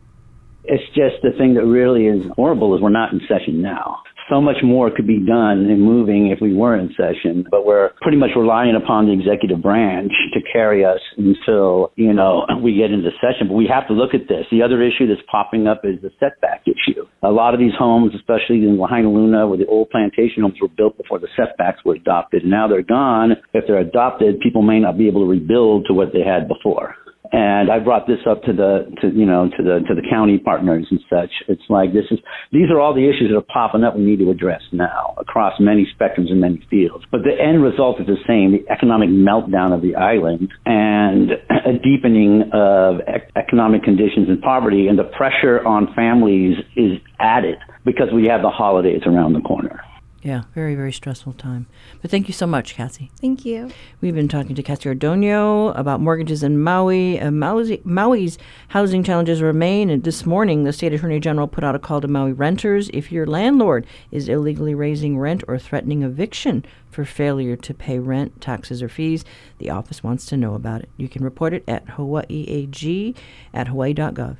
[0.64, 4.40] It's just the thing that really is horrible is we're not in session now so
[4.40, 8.16] much more could be done in moving if we were in session, but we're pretty
[8.16, 13.10] much relying upon the executive branch to carry us until, you know, we get into
[13.20, 13.48] session.
[13.48, 14.46] But we have to look at this.
[14.50, 17.04] The other issue that's popping up is the setback issue.
[17.22, 20.96] A lot of these homes, especially in Lahainaluna, where the old plantation homes were built
[20.96, 23.32] before the setbacks were adopted, now they're gone.
[23.52, 26.94] If they're adopted, people may not be able to rebuild to what they had before.
[27.32, 30.38] And I brought this up to the, to, you know, to the, to the county
[30.38, 31.30] partners and such.
[31.46, 32.18] It's like this is,
[32.52, 35.54] these are all the issues that are popping up we need to address now across
[35.60, 37.04] many spectrums and many fields.
[37.10, 41.78] But the end result is the same, the economic meltdown of the island and a
[41.78, 48.08] deepening of ec- economic conditions and poverty and the pressure on families is added because
[48.12, 49.80] we have the holidays around the corner.
[50.22, 51.66] Yeah, very, very stressful time.
[52.02, 53.10] But thank you so much, Cassie.
[53.22, 53.70] Thank you.
[54.02, 57.18] We've been talking to Cassie Ordonio about mortgages in Maui.
[57.18, 57.80] Uh, Maui.
[57.84, 58.36] Maui's
[58.68, 59.88] housing challenges remain.
[59.88, 63.10] And this morning, the state attorney general put out a call to Maui renters if
[63.10, 68.82] your landlord is illegally raising rent or threatening eviction for failure to pay rent, taxes,
[68.82, 69.24] or fees.
[69.56, 70.90] The office wants to know about it.
[70.98, 73.16] You can report it at hawaiiag
[73.54, 74.36] at hawaii.gov.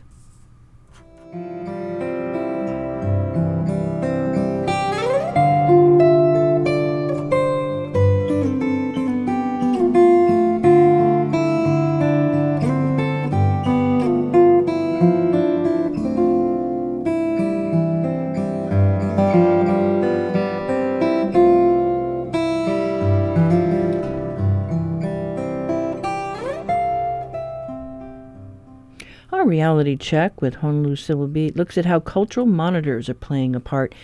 [29.51, 33.95] reality check with Honolulu Civil Beat looks at how cultural monitors are playing a part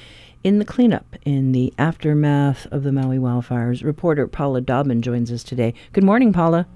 [0.45, 3.83] in the cleanup in the aftermath of the Maui wildfires.
[3.83, 5.73] Reporter Paula Dobbyn joins us today.
[5.93, 6.67] Good morning, Paula.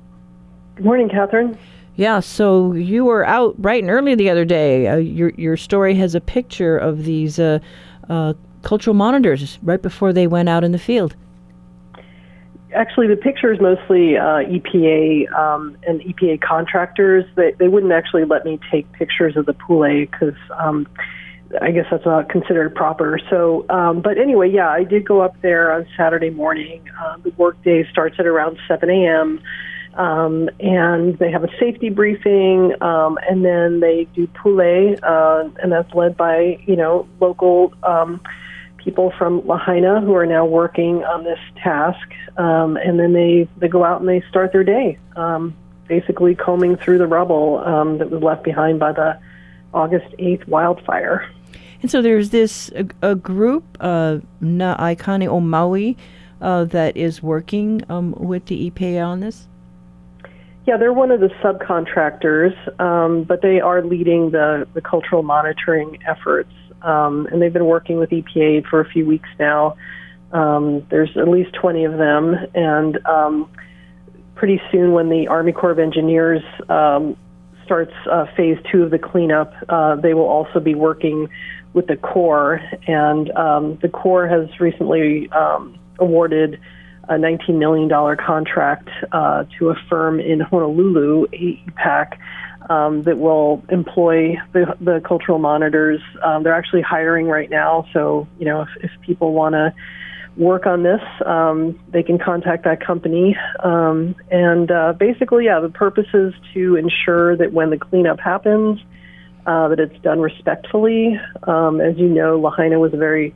[0.76, 1.58] Good morning, Catherine.
[1.96, 4.86] Yeah, so you were out bright and early the other day.
[4.88, 7.58] Uh, your your story has a picture of these uh,
[8.08, 11.14] uh, cultural monitors right before they went out in the field.
[12.74, 17.24] Actually, the picture is mostly uh, EPA um, and EPA contractors.
[17.34, 20.86] They, they wouldn't actually let me take pictures of the pool because um,
[21.60, 23.18] I guess that's not considered proper.
[23.28, 26.82] So, um, but anyway, yeah, I did go up there on Saturday morning.
[27.00, 29.40] Uh, the workday starts at around 7 a.m.
[29.94, 35.72] Um, and they have a safety briefing, um, and then they do pule, uh, and
[35.72, 38.20] that's led by you know local um,
[38.82, 43.68] people from Lahaina who are now working on this task, um, and then they they
[43.68, 45.54] go out and they start their day, um,
[45.86, 49.18] basically combing through the rubble um, that was left behind by the
[49.72, 51.28] August 8th wildfire.
[51.82, 55.96] And so there's this a, a group, uh, Na Aikane o Maui,
[56.40, 59.48] uh, that is working um, with the EPA on this.
[60.66, 65.98] Yeah, they're one of the subcontractors, um, but they are leading the, the cultural monitoring
[66.06, 66.52] efforts.
[66.82, 69.76] Um, and they've been working with EPA for a few weeks now.
[70.32, 72.34] Um, there's at least 20 of them.
[72.54, 73.50] And um,
[74.34, 77.16] pretty soon, when the Army Corps of Engineers um,
[77.64, 81.28] starts uh, phase two of the cleanup, uh, they will also be working
[81.72, 82.60] with the Corps.
[82.86, 85.28] And um, the Corps has recently
[85.98, 86.60] awarded
[87.10, 92.16] a $19 million contract uh, to a firm in Honolulu, AEPAC,
[92.68, 96.00] um, that will employ the, the cultural monitors.
[96.22, 99.74] Um, they're actually hiring right now, so you know if, if people want to
[100.36, 103.36] work on this, um, they can contact that company.
[103.62, 108.80] Um, and uh, basically, yeah, the purpose is to ensure that when the cleanup happens,
[109.46, 111.18] uh, that it's done respectfully.
[111.44, 113.34] Um, as you know, Lahaina was a very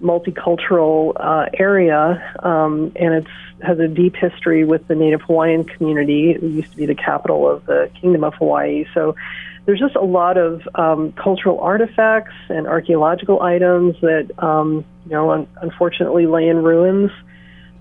[0.00, 3.26] multicultural uh, area, um, and it
[3.62, 6.32] has a deep history with the Native Hawaiian community.
[6.32, 8.84] It used to be the capital of the Kingdom of Hawaii.
[8.92, 9.16] So
[9.64, 15.30] there's just a lot of um, cultural artifacts and archaeological items that, um, you know,
[15.30, 17.10] un- unfortunately lay in ruins.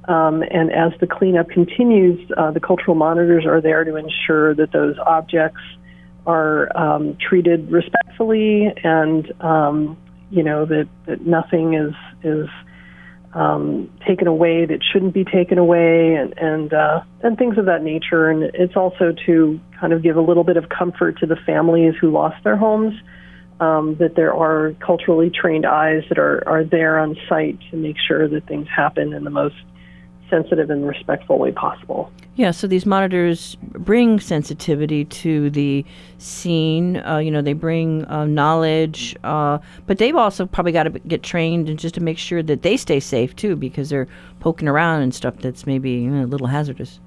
[0.08, 4.72] Um, and as the cleanup continues, uh, the cultural monitors are there to ensure that
[4.72, 5.62] those objects
[6.26, 9.98] are um, treated respectfully and um,
[10.36, 12.50] you know that, that nothing is is
[13.34, 17.84] um, taken away that shouldn't be taken away, and and uh, and things of that
[17.84, 18.30] nature.
[18.30, 21.94] And it's also to kind of give a little bit of comfort to the families
[22.00, 22.94] who lost their homes.
[23.58, 27.96] Um, that there are culturally trained eyes that are, are there on site to make
[28.06, 29.56] sure that things happen in the most
[30.30, 32.12] sensitive and respectful way possible.
[32.36, 35.86] Yeah, so these monitors bring sensitivity to the
[36.18, 36.98] scene.
[36.98, 41.24] Uh, you know, they bring uh, knowledge, uh, but they've also probably got to get
[41.24, 44.08] trained and just to make sure that they stay safe too, because they're
[44.40, 47.00] poking around and stuff that's maybe you know, a little hazardous.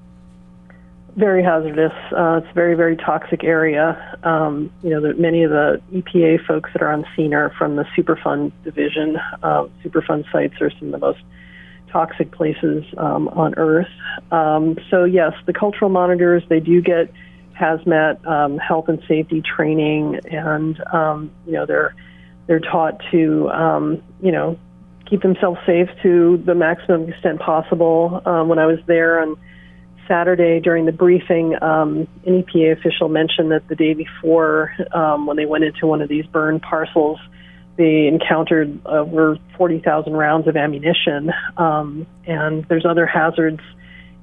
[1.17, 1.93] Very hazardous.
[2.17, 4.17] Uh, it's a very, very toxic area.
[4.23, 7.77] Um, you know, that many of the EPA folks that are on scene are from
[7.77, 9.17] the Superfund division.
[9.43, 11.19] Uh, Superfund sites are some of the most
[11.93, 13.89] toxic places um, on Earth.
[14.31, 17.13] Um, so yes, the cultural monitors they do get
[17.59, 21.95] hazmat um, health and safety training, and um, you know they're
[22.47, 24.59] they're taught to um, you know
[25.09, 28.21] keep themselves safe to the maximum extent possible.
[28.27, 29.37] Um, when I was there on
[30.07, 34.73] Saturday during the briefing, an EPA official mentioned that the day before,
[35.25, 37.19] when they went into one of these burn parcels,
[37.79, 41.33] they encountered over 40,000 rounds of ammunition.
[41.57, 43.61] Um, and there's other hazards,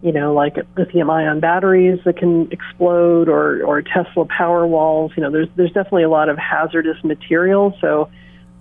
[0.04, 5.14] you know, like lithium ion batteries that can explode or, or Tesla power walls.
[5.16, 7.78] You know, there's, there's definitely a lot of hazardous material.
[7.80, 8.10] So,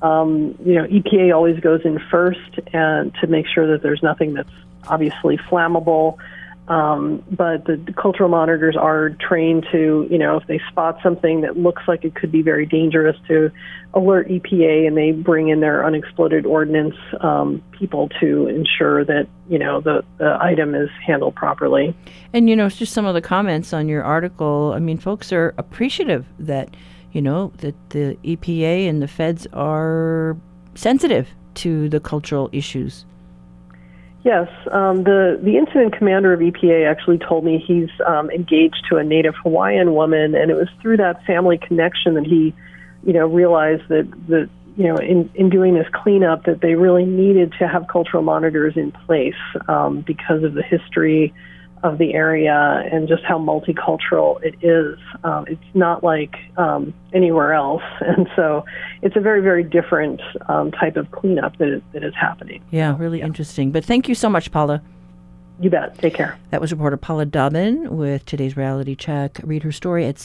[0.00, 4.34] um, you know, EPA always goes in first and to make sure that there's nothing
[4.34, 4.48] that's
[4.86, 6.18] obviously flammable.
[6.66, 11.58] Um, but the, cultural monitors are trained to, you know, if they spot something that
[11.58, 13.50] looks like it could be very dangerous, to
[13.92, 19.58] alert EPA, and they bring in their unexploded ordnance um, people to ensure that, you
[19.58, 21.94] know, the, the item is handled properly.
[22.32, 24.72] And you know, just some of the comments on your article.
[24.74, 26.74] I mean, folks are appreciative that,
[27.12, 30.34] you know, that the EPA and the feds are
[30.74, 33.04] sensitive to the cultural issues.
[34.24, 38.96] Yes, um, the the incident commander of EPA actually told me he's um, engaged to
[38.96, 42.54] a Native Hawaiian woman, and it was through that family connection that he,
[43.04, 44.48] you know, realized that that
[44.78, 48.78] you know in in doing this cleanup that they really needed to have cultural monitors
[48.78, 49.34] in place
[49.68, 51.34] um, because of the history
[51.84, 54.98] of the area and just how multicultural it is.
[55.22, 58.64] Um, it's not like um, anywhere else, and so
[59.02, 62.64] it's a very, very different um, type of cleanup that is, that is happening.
[62.70, 63.26] Yeah, really yeah.
[63.26, 63.70] interesting.
[63.70, 64.82] But thank you so much, Paula.
[65.60, 65.96] You bet.
[65.98, 66.36] Take care.
[66.50, 69.38] That was reporter Paula Dobbyn with today's reality check.
[69.44, 70.16] Read her story at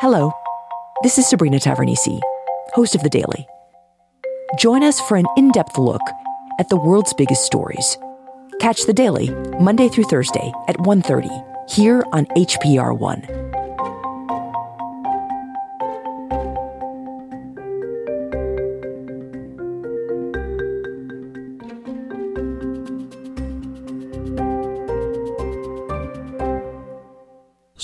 [0.00, 0.32] civilbeat.org.
[1.02, 2.20] This is Sabrina Tavernise,
[2.74, 3.46] host of The Daily.
[4.58, 6.00] Join us for an in-depth look
[6.58, 7.96] at the world's biggest stories.
[8.60, 9.30] Catch The Daily
[9.60, 11.28] Monday through Thursday at 1:30
[11.68, 13.47] here on HPR1.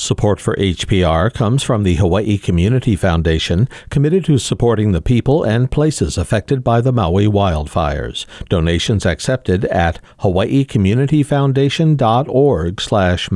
[0.05, 5.70] Support for HPR comes from the Hawaii Community Foundation, committed to supporting the people and
[5.70, 8.26] places affected by the Maui wildfires.
[8.50, 13.30] Donations accepted at hawaiicommunityfoundation.org slash.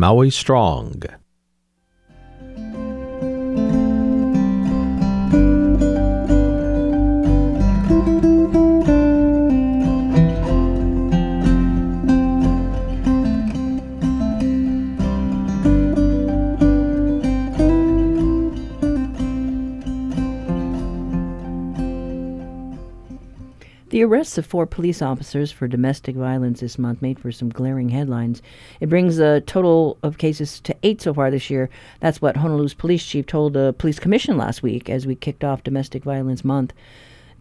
[23.98, 27.88] The arrests of four police officers for domestic violence this month made for some glaring
[27.88, 28.42] headlines.
[28.78, 31.68] It brings the total of cases to eight so far this year.
[31.98, 35.64] That's what Honolulu's police chief told the police commission last week as we kicked off
[35.64, 36.74] Domestic Violence Month.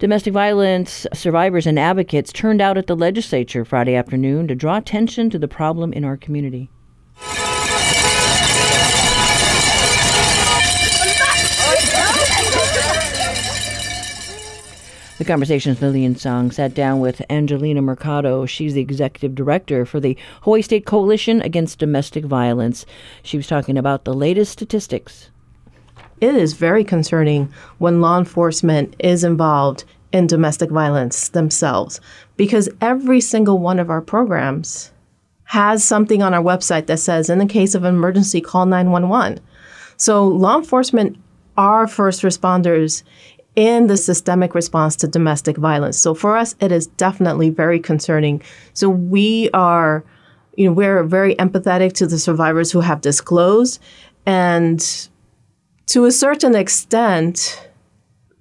[0.00, 5.30] Domestic violence survivors and advocates turned out at the legislature Friday afternoon to draw attention
[5.30, 6.70] to the problem in our community.
[15.18, 18.46] The Conversation's Lillian Tsang sat down with Angelina Mercado.
[18.46, 22.86] She's the executive director for the Hawaii State Coalition Against Domestic Violence.
[23.24, 25.30] She was talking about the latest statistics.
[26.20, 32.00] It is very concerning when law enforcement is involved in domestic violence themselves
[32.36, 34.92] because every single one of our programs
[35.46, 39.40] has something on our website that says, in the case of emergency, call 911.
[39.96, 41.18] So law enforcement
[41.56, 43.02] are first responders
[43.58, 45.98] in the systemic response to domestic violence.
[45.98, 48.40] So for us, it is definitely very concerning.
[48.72, 50.04] So we are,
[50.56, 53.80] you know, we're very empathetic to the survivors who have disclosed.
[54.26, 54.80] And
[55.86, 57.68] to a certain extent,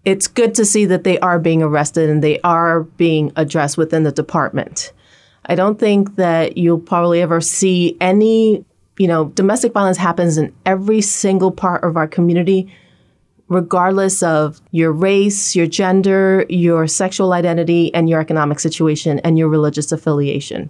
[0.06, 4.04] it's good to see that they are being arrested and they are being addressed within
[4.04, 4.94] the department.
[5.48, 8.64] I don't think that you'll probably ever see any,
[9.00, 12.72] you know, domestic violence happens in every single part of our community
[13.50, 19.48] regardless of your race, your gender, your sexual identity, and your economic situation and your
[19.48, 20.70] religious affiliation.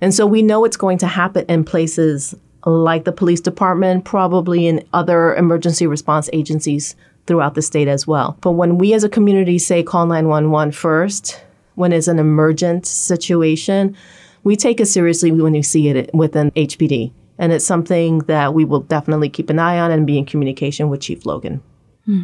[0.00, 2.34] And so we know it's going to happen in places
[2.64, 6.96] like the police department, probably in other emergency response agencies
[7.26, 8.36] throughout the state as well.
[8.40, 11.42] But when we as a community say call 911 first,
[11.76, 13.96] when it's an emergent situation,
[14.44, 17.12] we take it seriously when we see it within HPD.
[17.38, 20.88] And it's something that we will definitely keep an eye on and be in communication
[20.88, 21.62] with Chief Logan.
[22.06, 22.22] Hmm.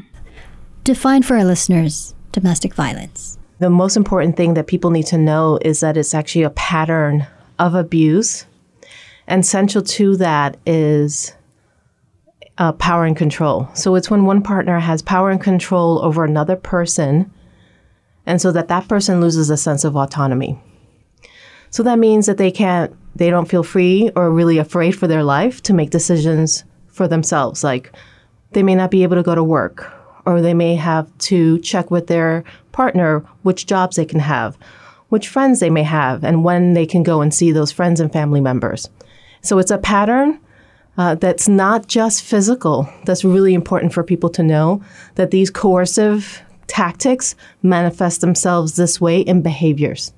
[0.85, 3.39] Define for our listeners domestic violence.
[3.59, 7.27] The most important thing that people need to know is that it's actually a pattern
[7.59, 8.47] of abuse.
[9.27, 11.35] And central to that is
[12.59, 13.69] uh, power and control.
[13.75, 17.31] So it's when one partner has power and control over another person,
[18.27, 20.61] and so that that person loses a sense of autonomy.
[21.71, 25.23] So that means that they can't, they don't feel free or really afraid for their
[25.23, 27.93] life to make decisions for themselves, like
[28.53, 29.93] they may not be able to go to work,
[30.27, 34.57] or they may have to check with their partner which jobs they can have,
[35.09, 38.13] which friends they may have, and when they can go and see those friends and
[38.13, 38.89] family members.
[39.43, 40.41] So it's a pattern
[40.97, 42.89] uh, that's not just physical.
[43.05, 44.83] That's really important for people to know
[45.15, 50.13] that these coercive tactics manifest themselves this way in behaviors.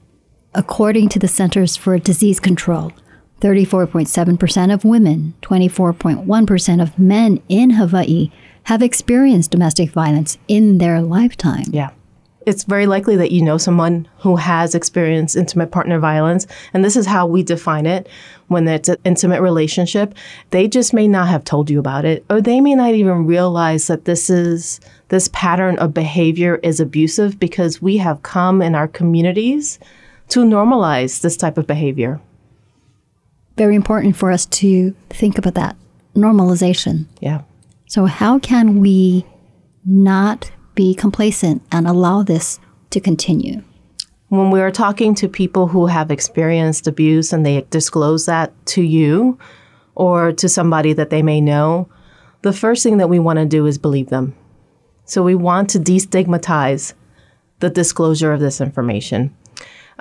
[0.55, 2.93] According to the Centers for Disease Control,
[3.41, 8.30] 34.7% of women, 24.1% of men in Hawaii
[8.64, 11.64] have experienced domestic violence in their lifetime.
[11.70, 11.91] Yeah.
[12.47, 16.47] It's very likely that you know someone who has experienced intimate partner violence.
[16.72, 18.09] And this is how we define it
[18.49, 20.14] when it's an intimate relationship.
[20.51, 23.88] They just may not have told you about it, or they may not even realize
[23.88, 28.88] that this is this pattern of behavior is abusive because we have come in our
[28.88, 29.78] communities
[30.28, 32.20] to normalize this type of behavior
[33.61, 35.76] very important for us to think about that
[36.16, 37.04] normalization.
[37.20, 37.42] Yeah.
[37.88, 39.26] So, how can we
[39.84, 42.58] not be complacent and allow this
[42.88, 43.62] to continue?
[44.28, 48.82] When we are talking to people who have experienced abuse and they disclose that to
[48.82, 49.38] you
[49.94, 51.86] or to somebody that they may know,
[52.40, 54.34] the first thing that we want to do is believe them.
[55.04, 56.94] So, we want to destigmatize
[57.58, 59.36] the disclosure of this information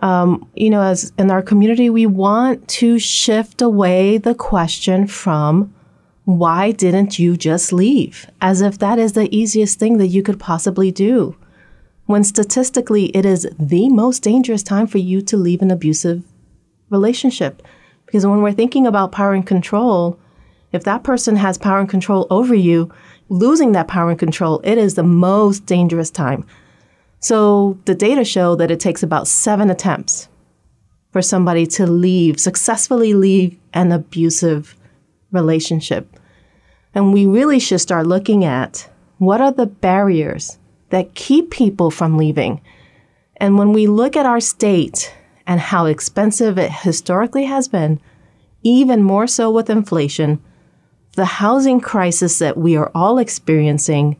[0.02, 5.74] um, you know, as in our community, we want to shift away the question from
[6.26, 8.30] why didn't you just leave?
[8.40, 11.36] As if that is the easiest thing that you could possibly do.
[12.06, 16.24] When statistically, it is the most dangerous time for you to leave an abusive
[16.90, 17.62] relationship.
[18.06, 20.20] Because when we're thinking about power and control,
[20.72, 22.92] if that person has power and control over you,
[23.30, 26.46] losing that power and control, it is the most dangerous time.
[27.20, 30.30] So the data show that it takes about seven attempts
[31.12, 34.76] for somebody to leave, successfully leave an abusive
[35.32, 36.08] relationship.
[36.94, 40.58] And we really should start looking at what are the barriers
[40.90, 42.62] that keep people from leaving.
[43.38, 45.14] And when we look at our state
[45.46, 48.00] and how expensive it historically has been,
[48.64, 50.42] even more so with inflation,
[51.16, 54.18] the housing crisis that we are all experiencing,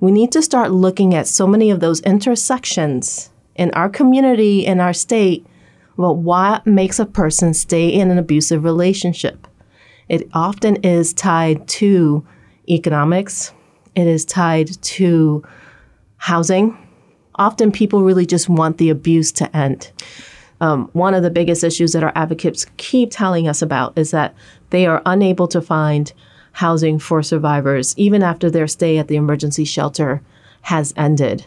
[0.00, 4.78] we need to start looking at so many of those intersections in our community, in
[4.78, 5.44] our state,
[5.96, 9.48] about what makes a person stay in an abusive relationship.
[10.08, 12.24] It often is tied to
[12.68, 13.52] economics,
[13.94, 15.42] it is tied to
[16.18, 16.78] housing.
[17.34, 19.92] Often people really just want the abuse to end.
[20.60, 24.34] Um, one of the biggest issues that our advocates keep telling us about is that
[24.70, 26.12] they are unable to find
[26.58, 30.20] housing for survivors even after their stay at the emergency shelter
[30.62, 31.46] has ended.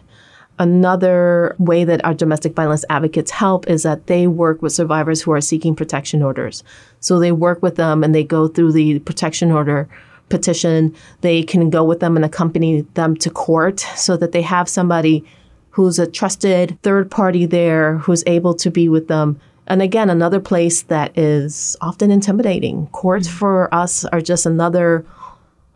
[0.58, 5.32] Another way that our domestic violence advocates help is that they work with survivors who
[5.34, 6.64] are seeking protection orders.
[7.02, 9.90] So they work with them and they go through the protection order
[10.30, 10.96] petition.
[11.20, 15.26] They can go with them and accompany them to court so that they have somebody
[15.72, 19.42] who's a trusted third party there who's able to be with them.
[19.72, 22.88] And again, another place that is often intimidating.
[22.88, 23.38] Courts mm-hmm.
[23.38, 25.06] for us are just another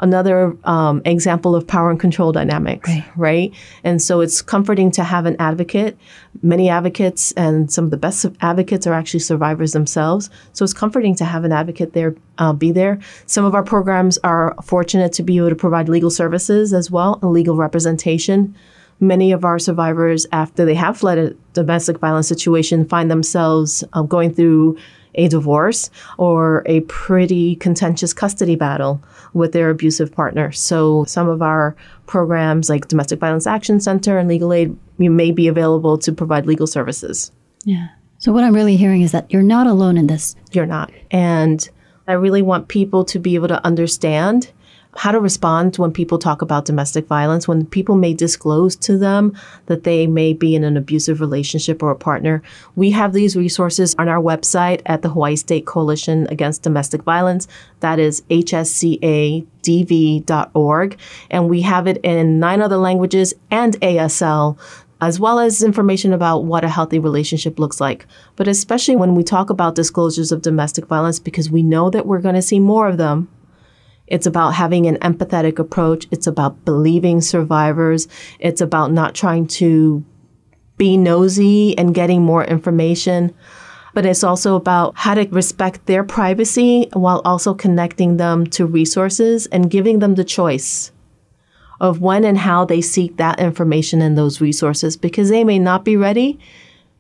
[0.01, 3.05] another um, example of power and control dynamics, right.
[3.15, 3.53] right.
[3.85, 5.97] And so it's comforting to have an advocate.
[6.41, 10.29] Many advocates and some of the best advocates are actually survivors themselves.
[10.51, 12.99] So it's comforting to have an advocate there, uh, be there.
[13.25, 17.17] Some of our programs are fortunate to be able to provide legal services as well
[17.21, 18.53] and legal representation.
[18.99, 24.01] Many of our survivors, after they have fled a domestic violence situation, find themselves uh,
[24.03, 24.77] going through
[25.15, 29.01] a divorce or a pretty contentious custody battle
[29.33, 30.51] with their abusive partner.
[30.51, 31.75] So some of our
[32.05, 36.67] programs like Domestic Violence Action Center and Legal Aid may be available to provide legal
[36.67, 37.31] services.
[37.63, 37.87] Yeah.
[38.17, 40.35] So what I'm really hearing is that you're not alone in this.
[40.51, 40.91] You're not.
[41.11, 41.67] And
[42.07, 44.51] I really want people to be able to understand
[44.95, 49.37] how to respond when people talk about domestic violence, when people may disclose to them
[49.65, 52.41] that they may be in an abusive relationship or a partner.
[52.75, 57.47] We have these resources on our website at the Hawaii State Coalition Against Domestic Violence.
[57.81, 59.47] That is hscadv.org.
[61.29, 64.57] And we have it in nine other languages and ASL
[65.01, 68.07] as well as information about what a healthy relationship looks like.
[68.37, 72.21] But especially when we talk about disclosures of domestic violence, because we know that we're
[72.21, 73.27] going to see more of them
[74.07, 76.07] it's about having an empathetic approach.
[76.11, 78.07] It's about believing survivors.
[78.39, 80.03] It's about not trying to
[80.77, 83.33] be nosy and getting more information.
[83.93, 89.45] But it's also about how to respect their privacy while also connecting them to resources
[89.47, 90.91] and giving them the choice
[91.79, 95.85] of when and how they seek that information and those resources because they may not
[95.85, 96.39] be ready,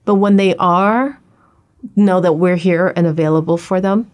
[0.05, 1.19] but when they are,
[1.95, 4.09] know that we're here and available for them.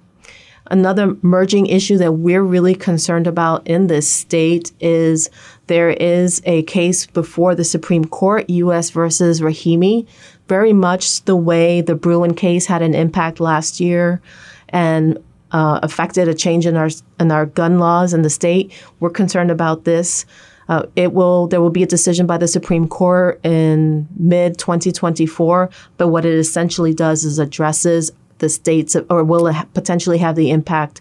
[0.72, 5.30] Another merging issue that we're really concerned about in this state is
[5.68, 8.90] there is a case before the Supreme Court, U.S.
[8.90, 10.08] versus Rahimi,
[10.48, 14.22] very much the way the Bruen case had an impact last year
[14.70, 18.72] and uh, affected a change in our in our gun laws in the state.
[19.02, 20.26] We're concerned about this.
[20.70, 25.70] Uh, it will there will be a decision by the Supreme Court in mid 2024.
[25.98, 28.12] But what it essentially does is addresses
[28.42, 31.00] the states or will potentially have the impact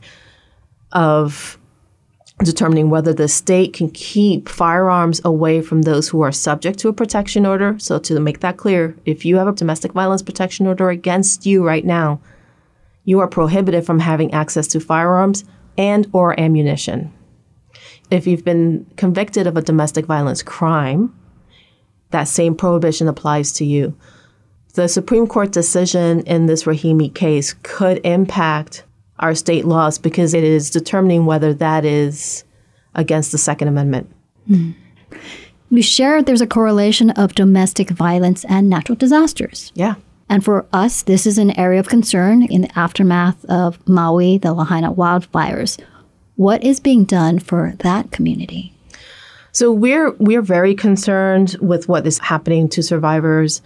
[0.92, 1.58] of
[2.44, 6.92] determining whether the state can keep firearms away from those who are subject to a
[6.92, 7.78] protection order.
[7.78, 11.66] So to make that clear, if you have a domestic violence protection order against you
[11.66, 12.20] right now,
[13.04, 15.44] you are prohibited from having access to firearms
[15.76, 17.12] and or ammunition.
[18.10, 21.14] If you've been convicted of a domestic violence crime,
[22.10, 23.96] that same prohibition applies to you
[24.74, 28.84] the Supreme Court decision in this Rahimi case could impact
[29.18, 32.44] our state laws because it is determining whether that is
[32.94, 34.10] against the Second Amendment.
[34.48, 34.74] Mm.
[35.70, 39.70] You shared there's a correlation of domestic violence and natural disasters.
[39.74, 39.94] Yeah.
[40.28, 44.52] And for us, this is an area of concern in the aftermath of Maui, the
[44.52, 45.80] Lahaina wildfires.
[46.36, 48.72] What is being done for that community?
[49.52, 53.60] So we're we're very concerned with what is happening to survivors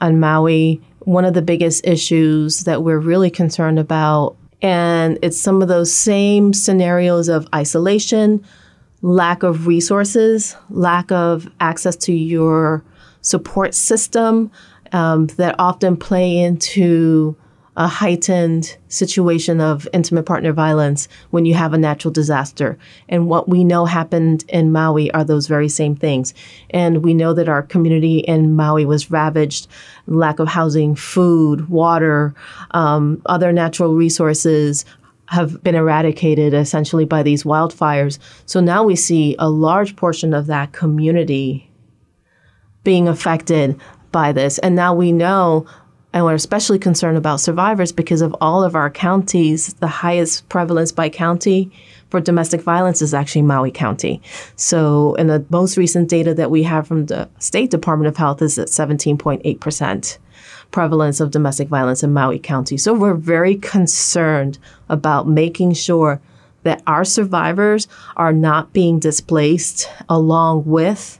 [0.00, 4.36] on Maui, one of the biggest issues that we're really concerned about.
[4.62, 8.44] And it's some of those same scenarios of isolation,
[9.02, 12.82] lack of resources, lack of access to your
[13.20, 14.50] support system
[14.92, 17.36] um, that often play into
[17.76, 22.78] a heightened situation of intimate partner violence when you have a natural disaster.
[23.08, 26.34] And what we know happened in Maui are those very same things.
[26.70, 29.66] And we know that our community in Maui was ravaged
[30.06, 32.34] lack of housing, food, water,
[32.70, 34.84] um, other natural resources.
[35.28, 38.18] Have been eradicated essentially by these wildfires.
[38.44, 41.70] So now we see a large portion of that community
[42.84, 43.80] being affected
[44.12, 44.58] by this.
[44.58, 45.66] And now we know
[46.14, 50.92] and we're especially concerned about survivors because of all of our counties, the highest prevalence
[50.92, 51.72] by county
[52.08, 54.22] for domestic violence is actually Maui County.
[54.54, 58.40] So, in the most recent data that we have from the State Department of Health
[58.42, 60.18] is at 17.8%
[60.70, 62.76] prevalence of domestic violence in Maui County.
[62.76, 66.20] So, we're very concerned about making sure
[66.62, 71.18] that our survivors are not being displaced along with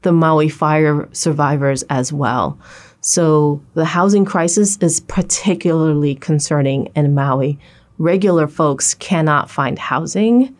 [0.00, 2.58] the Maui fire survivors as well.
[3.08, 7.58] So the housing crisis is particularly concerning in Maui.
[7.96, 10.54] Regular folks cannot find housing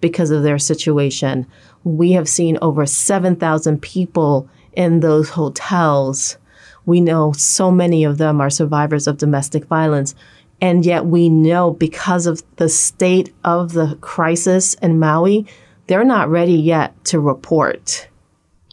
[0.00, 1.46] because of their situation.
[1.84, 6.38] We have seen over 7,000 people in those hotels.
[6.86, 10.14] We know so many of them are survivors of domestic violence.
[10.62, 15.46] And yet we know because of the state of the crisis in Maui,
[15.88, 18.08] they're not ready yet to report.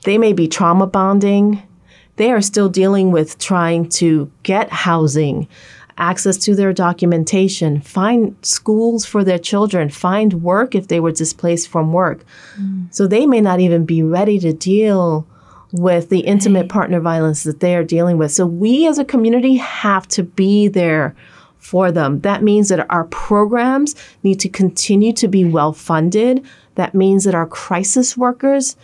[0.06, 1.64] They may be trauma bonding,
[2.20, 5.48] they are still dealing with trying to get housing,
[5.98, 11.70] access to their documentation, find schools for their children, find work if they were displaced
[11.70, 12.26] from work.
[12.60, 12.94] Mm.
[12.94, 15.26] So they may not even be ready to deal
[15.72, 16.70] with the intimate right.
[16.70, 18.34] partner violence that they are dealing with.
[18.34, 21.16] So we as a community have to be there
[21.58, 22.20] for them.
[22.20, 26.46] That means that our programs need to continue to be well funded.
[26.76, 28.76] That means that our crisis workers,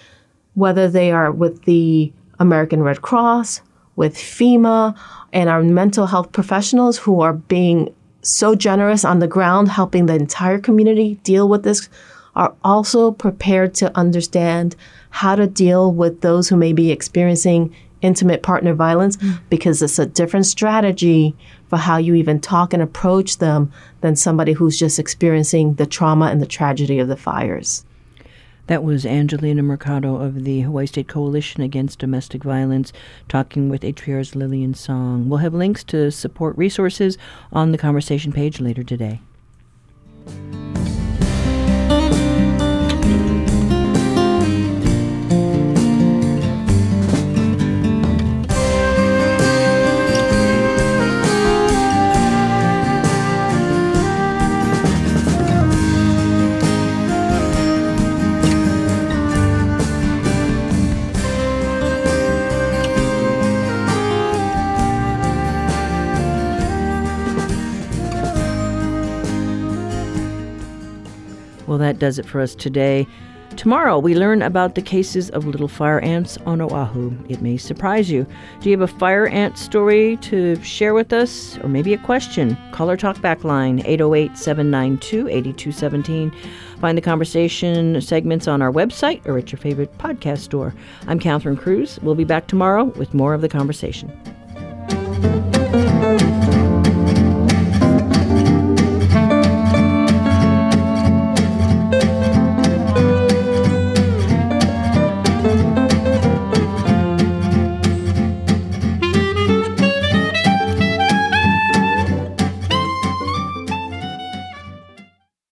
[0.53, 3.61] whether they are with the American Red Cross,
[3.95, 4.95] with FEMA,
[5.31, 10.15] and our mental health professionals who are being so generous on the ground, helping the
[10.15, 11.89] entire community deal with this,
[12.35, 14.75] are also prepared to understand
[15.09, 19.39] how to deal with those who may be experiencing intimate partner violence mm.
[19.49, 21.35] because it's a different strategy
[21.69, 23.71] for how you even talk and approach them
[24.01, 27.85] than somebody who's just experiencing the trauma and the tragedy of the fires.
[28.67, 32.91] That was Angelina Mercado of the Hawaii State Coalition Against Domestic Violence
[33.29, 35.29] talking with HPR's Lillian Tsang.
[35.29, 37.15] We'll have links to support resources
[37.51, 39.21] on the conversation page later today.
[71.75, 73.05] Well, that does it for us today.
[73.57, 77.13] Tomorrow, we learn about the cases of little fire ants on Oahu.
[77.27, 78.25] It may surprise you.
[78.61, 82.57] Do you have a fire ant story to share with us, or maybe a question?
[82.71, 86.31] Call our talkback line, 808 792 8217.
[86.79, 90.73] Find the conversation segments on our website or at your favorite podcast store.
[91.07, 91.99] I'm Catherine Cruz.
[92.01, 94.17] We'll be back tomorrow with more of the conversation.